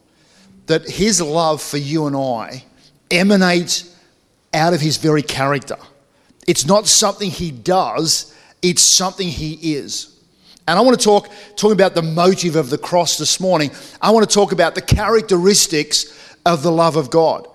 That 0.66 0.88
his 0.88 1.20
love 1.20 1.60
for 1.60 1.76
you 1.76 2.06
and 2.06 2.16
I 2.16 2.64
emanates 3.10 3.91
out 4.54 4.74
of 4.74 4.80
his 4.80 4.96
very 4.96 5.22
character. 5.22 5.76
It's 6.46 6.66
not 6.66 6.86
something 6.86 7.30
he 7.30 7.50
does, 7.50 8.34
it's 8.60 8.82
something 8.82 9.28
he 9.28 9.74
is. 9.74 10.12
And 10.68 10.78
I 10.78 10.82
want 10.82 10.98
to 10.98 11.04
talk, 11.04 11.28
talk 11.56 11.72
about 11.72 11.94
the 11.94 12.02
motive 12.02 12.56
of 12.56 12.70
the 12.70 12.78
cross 12.78 13.18
this 13.18 13.40
morning. 13.40 13.72
I 14.00 14.10
want 14.10 14.28
to 14.28 14.32
talk 14.32 14.52
about 14.52 14.74
the 14.74 14.82
characteristics 14.82 16.36
of 16.46 16.62
the 16.62 16.70
love 16.70 16.96
of 16.96 17.10
God. 17.10 17.48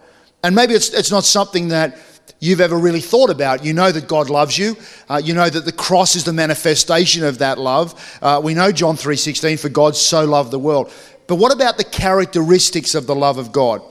And 0.44 0.56
maybe 0.56 0.74
it's, 0.74 0.89
it's 0.89 1.12
not 1.12 1.24
something 1.24 1.70
that 1.70 1.98
you've 2.39 2.62
ever 2.62 2.77
really 2.77 3.00
thought 3.00 3.30
about. 3.30 3.63
You 3.63 3.74
know 3.74 3.92
that 3.92 4.08
God 4.08 4.30
loves 4.30 4.58
you. 4.58 4.75
Uh, 5.10 5.22
you 5.24 5.34
know 5.34 5.50
that 5.50 5.66
the 5.66 5.72
cross 5.72 6.16
is 6.16 6.25
the 6.25 6.34
manifestation 6.34 7.24
of 7.24 7.39
that 7.39 7.58
love. 7.58 8.20
Uh, 8.22 8.42
we 8.44 8.54
know 8.54 8.72
John 8.72 8.96
3.16, 8.96 9.60
for 9.60 9.70
God 9.70 9.96
so 9.96 10.25
loved 10.25 10.51
the 10.51 10.60
world. 10.60 10.92
But 11.27 11.36
what 11.36 11.54
about 11.54 11.77
the 11.77 11.84
characteristics 11.84 12.94
of 12.94 13.08
the 13.08 13.16
love 13.16 13.38
of 13.38 13.51
God? 13.51 13.82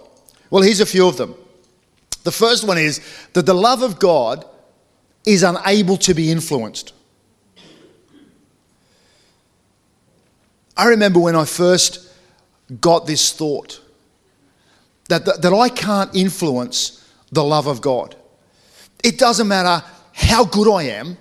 Well, 0.50 0.62
here's 0.62 0.80
a 0.80 0.86
few 0.86 1.08
of 1.08 1.16
them. 1.16 1.34
The 2.26 2.32
first 2.32 2.66
one 2.66 2.76
is 2.76 3.00
that 3.34 3.46
the 3.46 3.54
love 3.54 3.82
of 3.82 4.00
God 4.00 4.44
is 5.24 5.44
unable 5.44 5.96
to 5.98 6.12
be 6.12 6.32
influenced. 6.32 6.92
I 10.76 10.86
remember 10.88 11.20
when 11.20 11.36
I 11.36 11.44
first 11.44 12.12
got 12.80 13.06
this 13.06 13.32
thought 13.32 13.80
that, 15.08 15.24
that, 15.24 15.40
that 15.40 15.52
I 15.54 15.68
can't 15.68 16.12
influence 16.16 17.08
the 17.30 17.44
love 17.44 17.68
of 17.68 17.80
God. 17.80 18.16
It 19.04 19.18
doesn't 19.18 19.46
matter 19.46 19.86
how 20.12 20.44
good 20.46 20.68
I 20.68 20.82
am, 20.82 21.18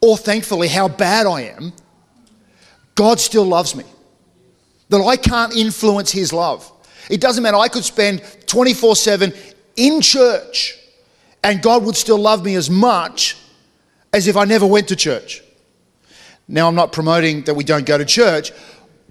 or 0.00 0.16
thankfully 0.16 0.68
how 0.68 0.88
bad 0.88 1.26
I 1.26 1.42
am, 1.42 1.74
God 2.94 3.20
still 3.20 3.44
loves 3.44 3.76
me. 3.76 3.84
That 4.88 5.04
I 5.04 5.16
can't 5.16 5.54
influence 5.54 6.10
His 6.10 6.32
love. 6.32 6.72
It 7.10 7.20
doesn't 7.20 7.42
matter, 7.42 7.58
I 7.58 7.68
could 7.68 7.84
spend 7.84 8.22
24 8.46 8.96
7 8.96 9.34
in 9.76 10.00
church 10.00 10.78
and 11.42 11.62
God 11.62 11.84
would 11.84 11.96
still 11.96 12.18
love 12.18 12.44
me 12.44 12.54
as 12.54 12.70
much 12.70 13.36
as 14.12 14.28
if 14.28 14.36
I 14.36 14.44
never 14.44 14.66
went 14.66 14.88
to 14.88 14.96
church. 14.96 15.42
Now, 16.48 16.68
I'm 16.68 16.74
not 16.74 16.92
promoting 16.92 17.42
that 17.44 17.54
we 17.54 17.64
don't 17.64 17.86
go 17.86 17.98
to 17.98 18.04
church. 18.04 18.52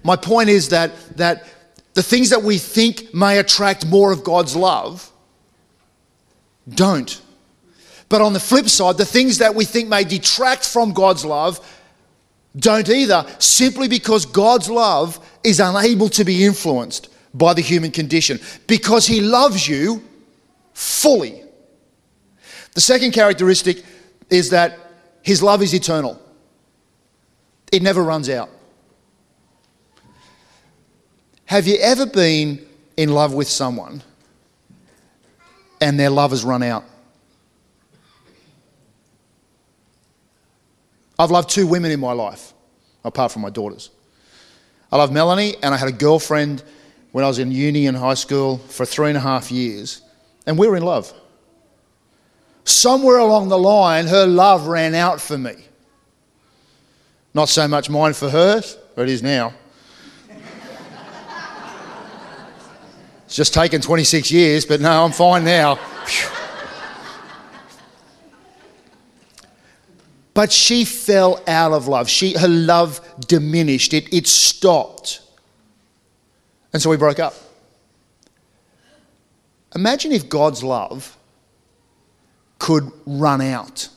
My 0.04 0.16
point 0.16 0.48
is 0.48 0.68
that, 0.68 0.92
that 1.16 1.46
the 1.94 2.02
things 2.02 2.30
that 2.30 2.42
we 2.42 2.58
think 2.58 3.12
may 3.12 3.38
attract 3.38 3.86
more 3.86 4.12
of 4.12 4.24
God's 4.24 4.56
love 4.56 5.10
don't. 6.68 7.20
But 8.08 8.20
on 8.20 8.32
the 8.32 8.40
flip 8.40 8.68
side, 8.68 8.98
the 8.98 9.04
things 9.04 9.38
that 9.38 9.54
we 9.54 9.64
think 9.64 9.88
may 9.88 10.04
detract 10.04 10.66
from 10.66 10.92
God's 10.92 11.24
love 11.24 11.60
don't 12.56 12.88
either, 12.88 13.24
simply 13.38 13.88
because 13.88 14.26
God's 14.26 14.68
love 14.68 15.18
is 15.42 15.60
unable 15.60 16.08
to 16.10 16.24
be 16.24 16.44
influenced 16.44 17.08
by 17.34 17.54
the 17.54 17.62
human 17.62 17.90
condition 17.90 18.38
because 18.66 19.06
He 19.06 19.20
loves 19.20 19.66
you 19.66 20.02
fully. 20.74 21.42
The 22.74 22.80
second 22.80 23.12
characteristic 23.12 23.84
is 24.30 24.50
that 24.50 24.78
His 25.22 25.42
love 25.42 25.62
is 25.62 25.74
eternal. 25.74 26.20
It 27.70 27.82
never 27.82 28.02
runs 28.02 28.28
out. 28.28 28.50
Have 31.46 31.66
you 31.66 31.76
ever 31.76 32.06
been 32.06 32.66
in 32.96 33.12
love 33.12 33.34
with 33.34 33.48
someone 33.48 34.02
and 35.80 35.98
their 35.98 36.10
love 36.10 36.30
has 36.30 36.44
run 36.44 36.62
out? 36.62 36.84
I've 41.18 41.30
loved 41.30 41.50
two 41.50 41.66
women 41.66 41.90
in 41.90 42.00
my 42.00 42.12
life, 42.12 42.52
apart 43.04 43.32
from 43.32 43.42
my 43.42 43.50
daughters. 43.50 43.90
I 44.90 44.96
love 44.96 45.12
Melanie, 45.12 45.54
and 45.62 45.74
I 45.74 45.76
had 45.76 45.88
a 45.88 45.92
girlfriend 45.92 46.62
when 47.12 47.24
I 47.24 47.28
was 47.28 47.38
in 47.38 47.52
uni 47.52 47.86
and 47.86 47.96
high 47.96 48.14
school 48.14 48.58
for 48.58 48.84
three 48.84 49.08
and 49.08 49.16
a 49.16 49.20
half 49.20 49.52
years, 49.52 50.02
and 50.46 50.58
we 50.58 50.66
were 50.66 50.76
in 50.76 50.82
love. 50.82 51.12
Somewhere 52.64 53.18
along 53.18 53.48
the 53.48 53.58
line, 53.58 54.06
her 54.06 54.26
love 54.26 54.66
ran 54.66 54.94
out 54.94 55.20
for 55.20 55.36
me. 55.36 55.54
Not 57.34 57.48
so 57.48 57.66
much 57.66 57.88
mine 57.88 58.12
for 58.12 58.28
hers, 58.28 58.76
but 58.94 59.08
it 59.08 59.12
is 59.12 59.22
now. 59.22 59.54
it's 63.26 63.34
just 63.34 63.54
taken 63.54 63.80
26 63.80 64.30
years, 64.30 64.64
but 64.64 64.80
no, 64.80 65.04
I'm 65.04 65.12
fine 65.12 65.44
now. 65.44 65.78
but 70.34 70.52
she 70.52 70.84
fell 70.84 71.42
out 71.46 71.72
of 71.72 71.88
love. 71.88 72.08
She, 72.08 72.38
her 72.38 72.48
love 72.48 73.00
diminished, 73.26 73.94
it, 73.94 74.12
it 74.12 74.26
stopped. 74.26 75.20
And 76.72 76.80
so 76.80 76.90
we 76.90 76.96
broke 76.96 77.18
up. 77.18 77.34
Imagine 79.74 80.12
if 80.12 80.28
God's 80.28 80.62
love 80.62 81.16
could 82.58 82.90
run 83.06 83.40
out. 83.40 83.88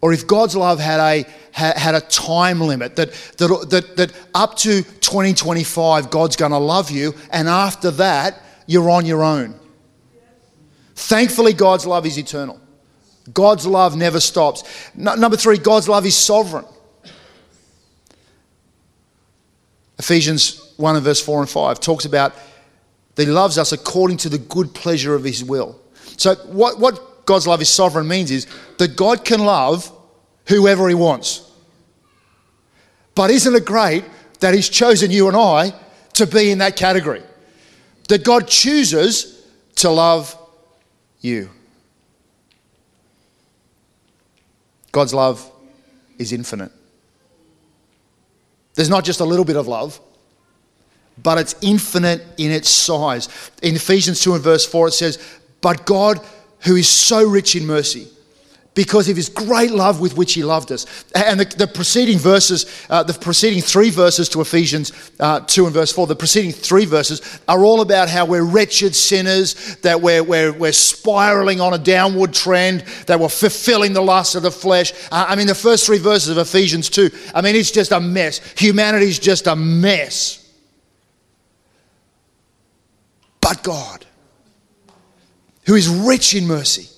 Or 0.00 0.12
if 0.12 0.26
God's 0.26 0.54
love 0.54 0.78
had 0.78 1.00
a, 1.00 1.26
had 1.52 1.94
a 1.94 2.00
time 2.00 2.60
limit, 2.60 2.96
that, 2.96 3.12
that, 3.38 3.70
that, 3.70 3.96
that 3.96 4.12
up 4.34 4.56
to 4.58 4.82
2025, 4.82 6.10
God's 6.10 6.36
going 6.36 6.52
to 6.52 6.58
love 6.58 6.90
you, 6.90 7.14
and 7.30 7.48
after 7.48 7.90
that, 7.92 8.40
you're 8.66 8.90
on 8.90 9.06
your 9.06 9.24
own. 9.24 9.58
Thankfully, 10.94 11.52
God's 11.52 11.86
love 11.86 12.06
is 12.06 12.18
eternal. 12.18 12.60
God's 13.32 13.66
love 13.66 13.96
never 13.96 14.20
stops. 14.20 14.62
No, 14.94 15.14
number 15.14 15.36
three, 15.36 15.58
God's 15.58 15.88
love 15.88 16.06
is 16.06 16.16
sovereign. 16.16 16.64
Ephesians 19.98 20.72
1 20.76 20.96
and 20.96 21.04
verse 21.04 21.20
4 21.20 21.40
and 21.40 21.50
5 21.50 21.80
talks 21.80 22.04
about 22.04 22.34
that 23.16 23.26
He 23.26 23.32
loves 23.32 23.58
us 23.58 23.72
according 23.72 24.18
to 24.18 24.28
the 24.28 24.38
good 24.38 24.72
pleasure 24.72 25.14
of 25.14 25.24
His 25.24 25.42
will. 25.42 25.80
So, 26.16 26.36
what, 26.46 26.78
what 26.78 27.26
God's 27.26 27.46
love 27.46 27.60
is 27.60 27.68
sovereign 27.68 28.06
means 28.06 28.30
is 28.30 28.46
that 28.78 28.96
God 28.96 29.24
can 29.24 29.40
love 29.40 29.90
whoever 30.48 30.88
He 30.88 30.94
wants. 30.94 31.50
But 33.14 33.30
isn't 33.30 33.54
it 33.54 33.64
great 33.64 34.04
that 34.40 34.54
He's 34.54 34.68
chosen 34.68 35.10
you 35.10 35.28
and 35.28 35.36
I 35.36 35.74
to 36.14 36.26
be 36.26 36.50
in 36.50 36.58
that 36.58 36.76
category? 36.76 37.22
That 38.08 38.24
God 38.24 38.46
chooses 38.46 39.44
to 39.76 39.90
love 39.90 40.38
you. 41.20 41.50
God's 44.92 45.12
love 45.12 45.50
is 46.18 46.32
infinite. 46.32 46.72
There's 48.74 48.88
not 48.88 49.04
just 49.04 49.20
a 49.20 49.24
little 49.24 49.44
bit 49.44 49.56
of 49.56 49.66
love, 49.66 50.00
but 51.22 51.38
it's 51.38 51.54
infinite 51.62 52.24
in 52.38 52.50
its 52.50 52.68
size. 52.68 53.28
In 53.62 53.76
Ephesians 53.76 54.20
2 54.20 54.34
and 54.34 54.42
verse 54.42 54.66
4, 54.66 54.88
it 54.88 54.92
says, 54.92 55.18
But 55.60 55.86
God 55.86 56.20
who 56.64 56.76
is 56.76 56.88
so 56.88 57.26
rich 57.28 57.56
in 57.56 57.66
mercy 57.66 58.08
because 58.76 59.08
of 59.08 59.16
his 59.16 59.30
great 59.30 59.70
love 59.70 60.00
with 60.00 60.16
which 60.18 60.34
he 60.34 60.44
loved 60.44 60.70
us. 60.70 60.84
And 61.14 61.40
the, 61.40 61.44
the 61.56 61.66
preceding 61.66 62.18
verses, 62.18 62.66
uh, 62.90 63.02
the 63.02 63.14
preceding 63.14 63.62
three 63.62 63.88
verses 63.88 64.28
to 64.28 64.42
Ephesians 64.42 64.92
uh, 65.18 65.40
2 65.40 65.64
and 65.64 65.74
verse 65.74 65.90
4, 65.90 66.06
the 66.06 66.14
preceding 66.14 66.52
three 66.52 66.84
verses 66.84 67.40
are 67.48 67.64
all 67.64 67.80
about 67.80 68.10
how 68.10 68.26
we're 68.26 68.44
wretched 68.44 68.94
sinners, 68.94 69.76
that 69.76 70.02
we're, 70.02 70.22
we're, 70.22 70.52
we're 70.52 70.72
spiraling 70.72 71.60
on 71.60 71.72
a 71.72 71.78
downward 71.78 72.34
trend, 72.34 72.82
that 73.06 73.18
we're 73.18 73.30
fulfilling 73.30 73.94
the 73.94 74.02
lust 74.02 74.34
of 74.34 74.42
the 74.42 74.50
flesh. 74.50 74.92
Uh, 75.10 75.24
I 75.26 75.36
mean, 75.36 75.46
the 75.46 75.54
first 75.54 75.86
three 75.86 75.98
verses 75.98 76.28
of 76.28 76.36
Ephesians 76.36 76.90
2, 76.90 77.10
I 77.34 77.40
mean, 77.40 77.56
it's 77.56 77.70
just 77.70 77.92
a 77.92 78.00
mess. 78.00 78.40
Humanity's 78.58 79.18
just 79.18 79.46
a 79.46 79.56
mess. 79.56 80.45
But 83.46 83.62
God, 83.62 84.04
who 85.66 85.76
is 85.76 85.86
rich 85.86 86.34
in 86.34 86.48
mercy, 86.48 86.88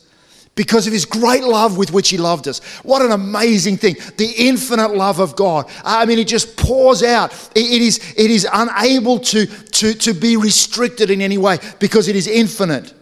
because 0.55 0.87
of 0.87 0.95
his 0.95 1.05
great 1.05 1.45
love 1.45 1.77
with 1.77 1.93
which 1.93 2.09
he 2.09 2.17
loved 2.17 2.49
us. 2.49 2.61
What 2.85 3.03
an 3.03 3.11
amazing 3.13 3.77
thing. 3.77 3.97
The 4.17 4.33
infinite 4.35 4.95
love 4.95 5.19
of 5.19 5.37
God. 5.37 5.71
I 5.85 6.07
mean, 6.07 6.19
it 6.19 6.27
just 6.27 6.57
pours 6.57 7.03
out. 7.03 7.35
It 7.55 7.83
is, 7.83 7.99
it 8.17 8.31
is 8.31 8.49
unable 8.51 9.19
to, 9.19 9.45
to, 9.45 9.93
to 9.93 10.15
be 10.15 10.39
restricted 10.39 11.11
in 11.11 11.21
any 11.21 11.37
way 11.37 11.59
because 11.81 12.09
it 12.09 12.17
is 12.17 12.27
infinite. 12.27 12.95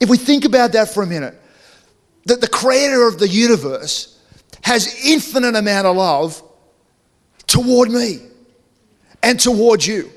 If 0.00 0.08
we 0.08 0.16
think 0.16 0.46
about 0.46 0.72
that 0.72 0.88
for 0.88 1.02
a 1.02 1.06
minute, 1.06 1.38
that 2.24 2.40
the 2.40 2.48
creator 2.48 3.06
of 3.06 3.18
the 3.18 3.28
universe 3.28 4.18
has 4.62 5.04
infinite 5.04 5.54
amount 5.56 5.86
of 5.86 5.94
love 5.94 6.42
toward 7.46 7.90
me 7.90 8.20
and 9.22 9.38
toward 9.38 9.84
you. 9.84 10.10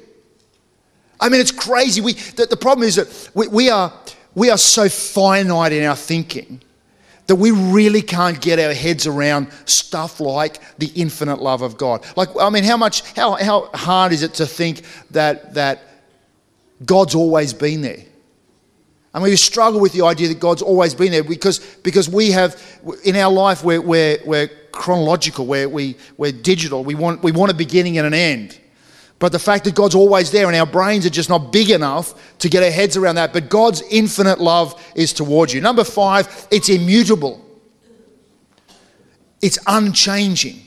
I 1.19 1.29
mean, 1.29 1.41
it's 1.41 1.51
crazy. 1.51 2.01
We, 2.01 2.13
the, 2.13 2.45
the 2.45 2.57
problem 2.57 2.87
is 2.87 2.95
that 2.95 3.29
we, 3.33 3.47
we, 3.47 3.69
are, 3.69 3.93
we 4.35 4.49
are 4.49 4.57
so 4.57 4.87
finite 4.89 5.71
in 5.71 5.83
our 5.85 5.95
thinking 5.95 6.61
that 7.27 7.35
we 7.35 7.51
really 7.51 8.01
can't 8.01 8.39
get 8.41 8.57
our 8.57 8.73
heads 8.73 9.05
around 9.05 9.51
stuff 9.65 10.19
like 10.19 10.59
the 10.77 10.91
infinite 10.95 11.41
love 11.41 11.61
of 11.61 11.77
God. 11.77 12.05
Like, 12.15 12.29
I 12.39 12.49
mean, 12.49 12.63
how 12.63 12.77
much, 12.77 13.01
how, 13.15 13.35
how 13.35 13.69
hard 13.73 14.13
is 14.13 14.23
it 14.23 14.35
to 14.35 14.45
think 14.45 14.81
that, 15.11 15.53
that 15.53 15.83
God's 16.85 17.15
always 17.15 17.53
been 17.53 17.81
there? 17.81 18.03
I 19.13 19.19
mean, 19.19 19.29
we 19.29 19.35
struggle 19.35 19.81
with 19.81 19.93
the 19.93 20.05
idea 20.05 20.27
that 20.29 20.39
God's 20.39 20.61
always 20.61 20.93
been 20.93 21.11
there 21.11 21.23
because, 21.23 21.59
because 21.77 22.07
we 22.07 22.31
have, 22.31 22.61
in 23.03 23.15
our 23.15 23.31
life, 23.31 23.63
we're, 23.63 23.81
we're, 23.81 24.19
we're 24.25 24.47
chronological, 24.71 25.45
we're, 25.47 25.67
we, 25.67 25.97
we're 26.17 26.31
digital. 26.31 26.83
We 26.83 26.95
want, 26.95 27.23
we 27.23 27.31
want 27.31 27.51
a 27.51 27.55
beginning 27.55 27.97
and 27.97 28.07
an 28.07 28.13
end. 28.13 28.59
But 29.19 29.31
the 29.31 29.39
fact 29.39 29.63
that 29.63 29.73
God's 29.73 29.95
always 29.95 30.29
there 30.29 30.47
and 30.47 30.55
our 30.55 30.65
brains 30.65 31.05
are 31.05 31.11
just 31.11 31.29
not 31.29 31.51
big 31.51 31.71
enough 31.71 32.37
to 32.39 32.49
get 32.49 32.61
our 32.63 32.69
heads 32.69 32.95
around 32.95 33.15
that. 33.15 33.33
But 33.33 33.49
God's 33.49 33.81
infinite 33.89 34.39
love 34.39 34.79
is 34.95 35.11
towards 35.11 35.53
you. 35.53 35.61
Number 35.61 35.83
five, 35.83 36.47
it's 36.51 36.69
immutable, 36.69 37.43
it's 39.41 39.57
unchanging. 39.65 40.61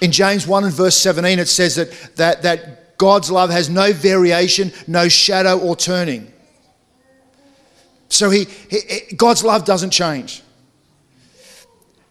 In 0.00 0.10
James 0.10 0.46
1 0.46 0.64
and 0.64 0.72
verse 0.72 0.96
17, 0.96 1.38
it 1.38 1.46
says 1.46 1.76
that, 1.76 2.16
that, 2.16 2.42
that 2.42 2.98
God's 2.98 3.30
love 3.30 3.50
has 3.50 3.70
no 3.70 3.92
variation, 3.92 4.72
no 4.86 5.08
shadow 5.08 5.58
or 5.58 5.76
turning. 5.76 6.30
So 8.08 8.28
he, 8.28 8.46
he 8.68 9.16
God's 9.16 9.44
love 9.44 9.64
doesn't 9.64 9.90
change. 9.90 10.42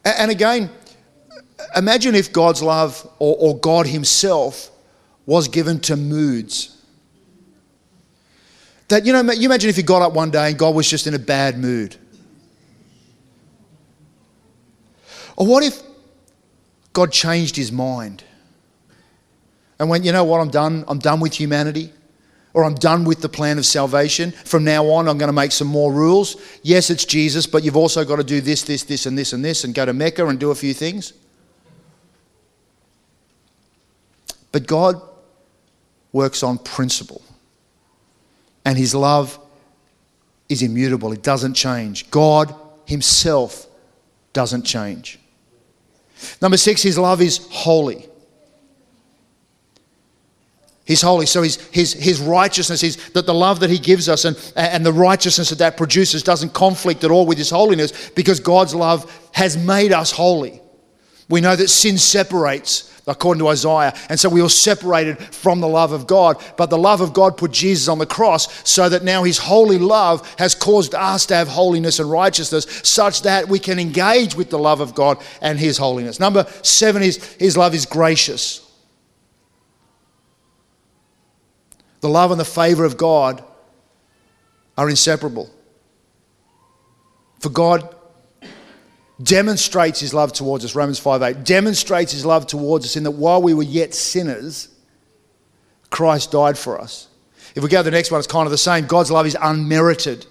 And 0.03 0.31
again, 0.31 0.69
imagine 1.75 2.15
if 2.15 2.33
God's 2.33 2.63
love 2.63 3.07
or, 3.19 3.35
or 3.39 3.57
God 3.59 3.85
Himself 3.85 4.69
was 5.25 5.47
given 5.47 5.79
to 5.81 5.95
moods. 5.95 6.81
That, 8.89 9.05
you 9.05 9.13
know, 9.13 9.21
you 9.31 9.45
imagine 9.45 9.69
if 9.69 9.77
you 9.77 9.83
got 9.83 10.01
up 10.01 10.13
one 10.13 10.29
day 10.29 10.49
and 10.49 10.57
God 10.57 10.75
was 10.75 10.89
just 10.89 11.07
in 11.07 11.13
a 11.13 11.19
bad 11.19 11.57
mood. 11.57 11.95
Or 15.35 15.47
what 15.47 15.63
if 15.63 15.81
God 16.91 17.11
changed 17.11 17.55
his 17.55 17.71
mind 17.71 18.23
and 19.79 19.89
went, 19.89 20.05
you 20.05 20.11
know 20.11 20.23
what, 20.23 20.41
I'm 20.41 20.49
done. 20.49 20.85
I'm 20.87 20.99
done 20.99 21.19
with 21.19 21.33
humanity. 21.33 21.91
Or 22.53 22.63
I'm 22.63 22.75
done 22.75 23.03
with 23.03 23.21
the 23.21 23.29
plan 23.29 23.57
of 23.57 23.65
salvation. 23.65 24.31
From 24.31 24.63
now 24.63 24.85
on, 24.85 25.07
I'm 25.07 25.17
going 25.17 25.27
to 25.29 25.33
make 25.33 25.51
some 25.51 25.67
more 25.67 25.91
rules. 25.91 26.35
Yes, 26.61 26.91
it's 26.91 27.03
Jesus, 27.03 27.47
but 27.47 27.63
you've 27.63 27.75
also 27.75 28.05
got 28.05 28.17
to 28.17 28.23
do 28.23 28.41
this, 28.41 28.61
this, 28.61 28.83
this, 28.83 29.07
and 29.07 29.17
this, 29.17 29.33
and 29.33 29.43
this, 29.43 29.63
and 29.63 29.73
go 29.73 29.87
to 29.87 29.93
Mecca 29.93 30.27
and 30.27 30.39
do 30.39 30.51
a 30.51 30.55
few 30.55 30.75
things. 30.75 31.13
But 34.51 34.67
God 34.67 35.01
works 36.13 36.43
on 36.43 36.57
principle. 36.59 37.21
And 38.63 38.77
his 38.77 38.95
love 38.95 39.37
is 40.47 40.61
immutable, 40.61 41.11
it 41.11 41.23
doesn't 41.23 41.55
change. 41.55 42.09
God 42.09 42.55
himself 42.85 43.67
doesn't 44.31 44.63
change. 44.63 45.19
Number 46.41 46.57
six, 46.57 46.81
his 46.81 46.97
love 46.97 47.21
is 47.21 47.45
holy. 47.49 48.07
He's 50.85 51.01
holy. 51.01 51.25
So 51.25 51.41
his, 51.41 51.55
his, 51.69 51.93
his 51.93 52.19
righteousness 52.19 52.83
is 52.83 52.97
that 53.11 53.25
the 53.25 53.33
love 53.33 53.61
that 53.61 53.69
he 53.69 53.79
gives 53.79 54.09
us 54.09 54.25
and, 54.25 54.37
and 54.55 54.85
the 54.85 54.91
righteousness 54.91 55.49
that 55.49 55.59
that 55.59 55.77
produces 55.77 56.23
doesn't 56.23 56.53
conflict 56.53 57.03
at 57.03 57.11
all 57.11 57.25
with 57.25 57.37
his 57.37 57.49
holiness 57.49 58.09
because 58.11 58.39
God's 58.39 58.75
love 58.75 59.09
has 59.31 59.55
made 59.55 59.93
us 59.93 60.11
holy. 60.11 60.61
We 61.29 61.39
know 61.39 61.55
that 61.55 61.69
sin 61.69 61.97
separates, 61.97 62.92
according 63.05 63.39
to 63.39 63.49
Isaiah. 63.49 63.93
And 64.09 64.19
so 64.19 64.29
we 64.29 64.41
were 64.41 64.49
separated 64.49 65.19
from 65.19 65.59
the 65.59 65.67
love 65.67 65.91
of 65.91 66.07
God. 66.07 66.41
But 66.57 66.69
the 66.69 66.77
love 66.77 67.01
of 67.01 67.13
God 67.13 67.37
put 67.37 67.51
Jesus 67.51 67.87
on 67.87 67.97
the 67.97 68.05
cross 68.05 68.67
so 68.69 68.87
that 68.87 69.03
now 69.03 69.23
his 69.23 69.37
holy 69.37 69.77
love 69.77 70.33
has 70.37 70.55
caused 70.55 70.95
us 70.95 71.25
to 71.27 71.35
have 71.35 71.47
holiness 71.47 71.99
and 71.99 72.09
righteousness 72.09 72.65
such 72.83 73.23
that 73.23 73.47
we 73.49 73.59
can 73.59 73.79
engage 73.79 74.35
with 74.35 74.49
the 74.49 74.59
love 74.59 74.79
of 74.79 74.95
God 74.95 75.21
and 75.41 75.59
his 75.59 75.77
holiness. 75.77 76.19
Number 76.19 76.45
seven 76.61 77.03
is 77.03 77.23
his 77.33 77.57
love 77.57 77.73
is 77.73 77.85
gracious. 77.85 78.59
The 82.01 82.09
love 82.09 82.31
and 82.31 82.39
the 82.39 82.45
favor 82.45 82.83
of 82.83 82.97
God 82.97 83.43
are 84.77 84.89
inseparable. 84.89 85.49
For 87.39 87.49
God 87.49 87.95
demonstrates 89.21 89.99
his 89.99 90.13
love 90.13 90.33
towards 90.33 90.65
us, 90.65 90.75
Romans 90.75 90.99
5 90.99 91.21
8, 91.21 91.43
demonstrates 91.43 92.11
his 92.11 92.25
love 92.25 92.47
towards 92.47 92.85
us 92.85 92.95
in 92.95 93.03
that 93.03 93.11
while 93.11 93.41
we 93.41 93.53
were 93.53 93.63
yet 93.63 93.93
sinners, 93.93 94.69
Christ 95.89 96.31
died 96.31 96.57
for 96.57 96.79
us. 96.79 97.07
If 97.55 97.61
we 97.61 97.69
go 97.69 97.77
to 97.77 97.83
the 97.83 97.91
next 97.91 98.09
one, 98.09 98.17
it's 98.17 98.27
kind 98.27 98.47
of 98.47 98.51
the 98.51 98.57
same. 98.57 98.87
God's 98.87 99.11
love 99.11 99.27
is 99.27 99.37
unmerited. 99.39 100.25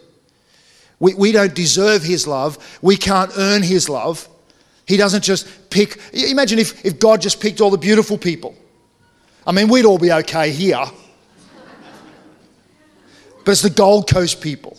We, 0.98 1.14
we 1.14 1.32
don't 1.32 1.54
deserve 1.54 2.02
his 2.02 2.26
love, 2.26 2.78
we 2.82 2.96
can't 2.96 3.30
earn 3.36 3.62
his 3.62 3.88
love. 3.88 4.28
He 4.84 4.96
doesn't 4.96 5.22
just 5.22 5.70
pick. 5.70 5.98
Imagine 6.12 6.58
if, 6.58 6.84
if 6.84 6.98
God 6.98 7.20
just 7.20 7.40
picked 7.40 7.60
all 7.60 7.70
the 7.70 7.78
beautiful 7.78 8.18
people. 8.18 8.56
I 9.46 9.52
mean, 9.52 9.68
we'd 9.68 9.84
all 9.84 9.98
be 9.98 10.12
okay 10.12 10.50
here. 10.50 10.84
But 13.44 13.52
it's 13.52 13.62
the 13.62 13.70
Gold 13.70 14.08
Coast 14.08 14.40
people 14.40 14.76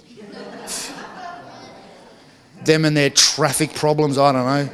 them 2.65 2.86
and 2.86 2.95
their 2.95 3.10
traffic 3.10 3.73
problems, 3.73 4.17
I 4.17 4.32
don't 4.32 4.45
know. 4.45 4.69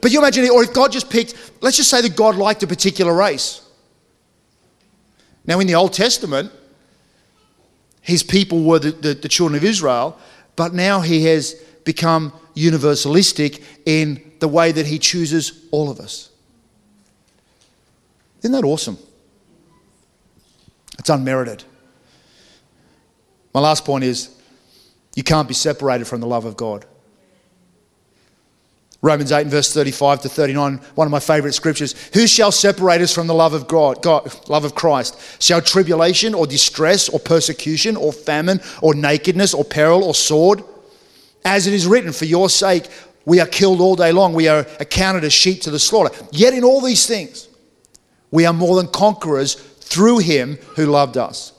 But 0.00 0.12
you 0.12 0.18
imagine, 0.20 0.48
or 0.50 0.62
if 0.62 0.72
God 0.72 0.92
just 0.92 1.10
picked, 1.10 1.34
let's 1.60 1.76
just 1.76 1.90
say 1.90 2.00
that 2.02 2.16
God 2.16 2.36
liked 2.36 2.62
a 2.62 2.66
particular 2.66 3.12
race. 3.12 3.62
Now, 5.46 5.60
in 5.60 5.66
the 5.66 5.74
Old 5.74 5.92
Testament, 5.92 6.52
his 8.00 8.22
people 8.22 8.64
were 8.64 8.78
the, 8.78 8.92
the, 8.92 9.14
the 9.14 9.28
children 9.28 9.56
of 9.56 9.64
Israel, 9.64 10.18
but 10.56 10.74
now 10.74 11.00
he 11.00 11.24
has 11.24 11.54
become 11.84 12.32
universalistic 12.54 13.62
in 13.86 14.32
the 14.40 14.48
way 14.48 14.72
that 14.72 14.86
he 14.86 14.98
chooses 14.98 15.66
all 15.70 15.90
of 15.90 16.00
us. 16.00 16.30
Isn't 18.40 18.52
that 18.52 18.64
awesome? 18.64 18.98
It's 20.98 21.10
unmerited. 21.10 21.64
My 23.54 23.60
last 23.60 23.84
point 23.84 24.04
is 24.04 24.37
you 25.18 25.24
can't 25.24 25.48
be 25.48 25.54
separated 25.54 26.06
from 26.06 26.20
the 26.20 26.28
love 26.28 26.44
of 26.44 26.56
God. 26.56 26.86
Romans 29.02 29.32
8 29.32 29.40
and 29.40 29.50
verse 29.50 29.74
35 29.74 30.22
to 30.22 30.28
39, 30.28 30.76
one 30.94 31.08
of 31.08 31.10
my 31.10 31.18
favorite 31.18 31.54
scriptures. 31.54 31.96
Who 32.14 32.28
shall 32.28 32.52
separate 32.52 33.00
us 33.00 33.12
from 33.12 33.26
the 33.26 33.34
love 33.34 33.52
of 33.52 33.66
God, 33.66 34.00
God, 34.00 34.32
love 34.48 34.64
of 34.64 34.76
Christ? 34.76 35.42
Shall 35.42 35.60
tribulation 35.60 36.34
or 36.34 36.46
distress 36.46 37.08
or 37.08 37.18
persecution 37.18 37.96
or 37.96 38.12
famine 38.12 38.60
or 38.80 38.94
nakedness 38.94 39.54
or 39.54 39.64
peril 39.64 40.04
or 40.04 40.14
sword? 40.14 40.62
As 41.44 41.66
it 41.66 41.74
is 41.74 41.88
written, 41.88 42.12
for 42.12 42.24
your 42.24 42.48
sake 42.48 42.86
we 43.24 43.40
are 43.40 43.46
killed 43.46 43.80
all 43.80 43.96
day 43.96 44.12
long. 44.12 44.34
We 44.34 44.46
are 44.46 44.68
accounted 44.78 45.24
as 45.24 45.32
sheep 45.32 45.62
to 45.62 45.72
the 45.72 45.80
slaughter. 45.80 46.14
Yet 46.30 46.54
in 46.54 46.62
all 46.62 46.80
these 46.80 47.06
things, 47.06 47.48
we 48.30 48.46
are 48.46 48.52
more 48.52 48.76
than 48.76 48.86
conquerors 48.86 49.54
through 49.54 50.18
him 50.18 50.58
who 50.76 50.86
loved 50.86 51.16
us. 51.16 51.54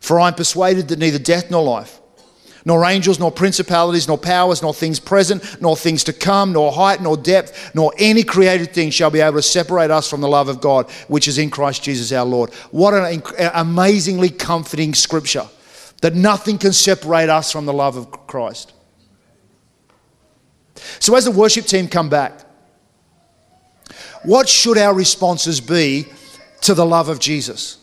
For 0.00 0.18
I 0.18 0.28
am 0.28 0.34
persuaded 0.34 0.88
that 0.88 0.98
neither 0.98 1.18
death 1.18 1.50
nor 1.50 1.62
life 1.62 2.00
nor 2.66 2.84
angels, 2.84 3.20
nor 3.20 3.30
principalities, 3.30 4.08
nor 4.08 4.18
powers, 4.18 4.60
nor 4.60 4.74
things 4.74 4.98
present, 4.98 5.62
nor 5.62 5.76
things 5.76 6.02
to 6.02 6.12
come, 6.12 6.52
nor 6.52 6.72
height, 6.72 7.00
nor 7.00 7.16
depth, 7.16 7.74
nor 7.76 7.94
any 7.96 8.24
created 8.24 8.74
thing 8.74 8.90
shall 8.90 9.08
be 9.08 9.20
able 9.20 9.36
to 9.36 9.42
separate 9.42 9.92
us 9.92 10.10
from 10.10 10.20
the 10.20 10.28
love 10.28 10.48
of 10.48 10.60
God, 10.60 10.90
which 11.06 11.28
is 11.28 11.38
in 11.38 11.48
Christ 11.48 11.84
Jesus 11.84 12.10
our 12.10 12.26
Lord. 12.26 12.52
What 12.72 12.92
an 12.92 13.22
amazingly 13.54 14.30
comforting 14.30 14.94
scripture 14.94 15.46
that 16.02 16.16
nothing 16.16 16.58
can 16.58 16.72
separate 16.72 17.28
us 17.28 17.52
from 17.52 17.66
the 17.66 17.72
love 17.72 17.96
of 17.96 18.26
Christ. 18.26 18.72
So, 20.98 21.14
as 21.14 21.24
the 21.24 21.30
worship 21.30 21.66
team 21.66 21.86
come 21.86 22.08
back, 22.08 22.44
what 24.24 24.48
should 24.48 24.76
our 24.76 24.92
responses 24.92 25.60
be 25.60 26.06
to 26.62 26.74
the 26.74 26.84
love 26.84 27.08
of 27.08 27.20
Jesus? 27.20 27.78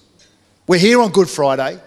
We're 0.67 0.77
here 0.77 1.01
on 1.01 1.11
Good 1.11 1.29
Friday. 1.29 1.79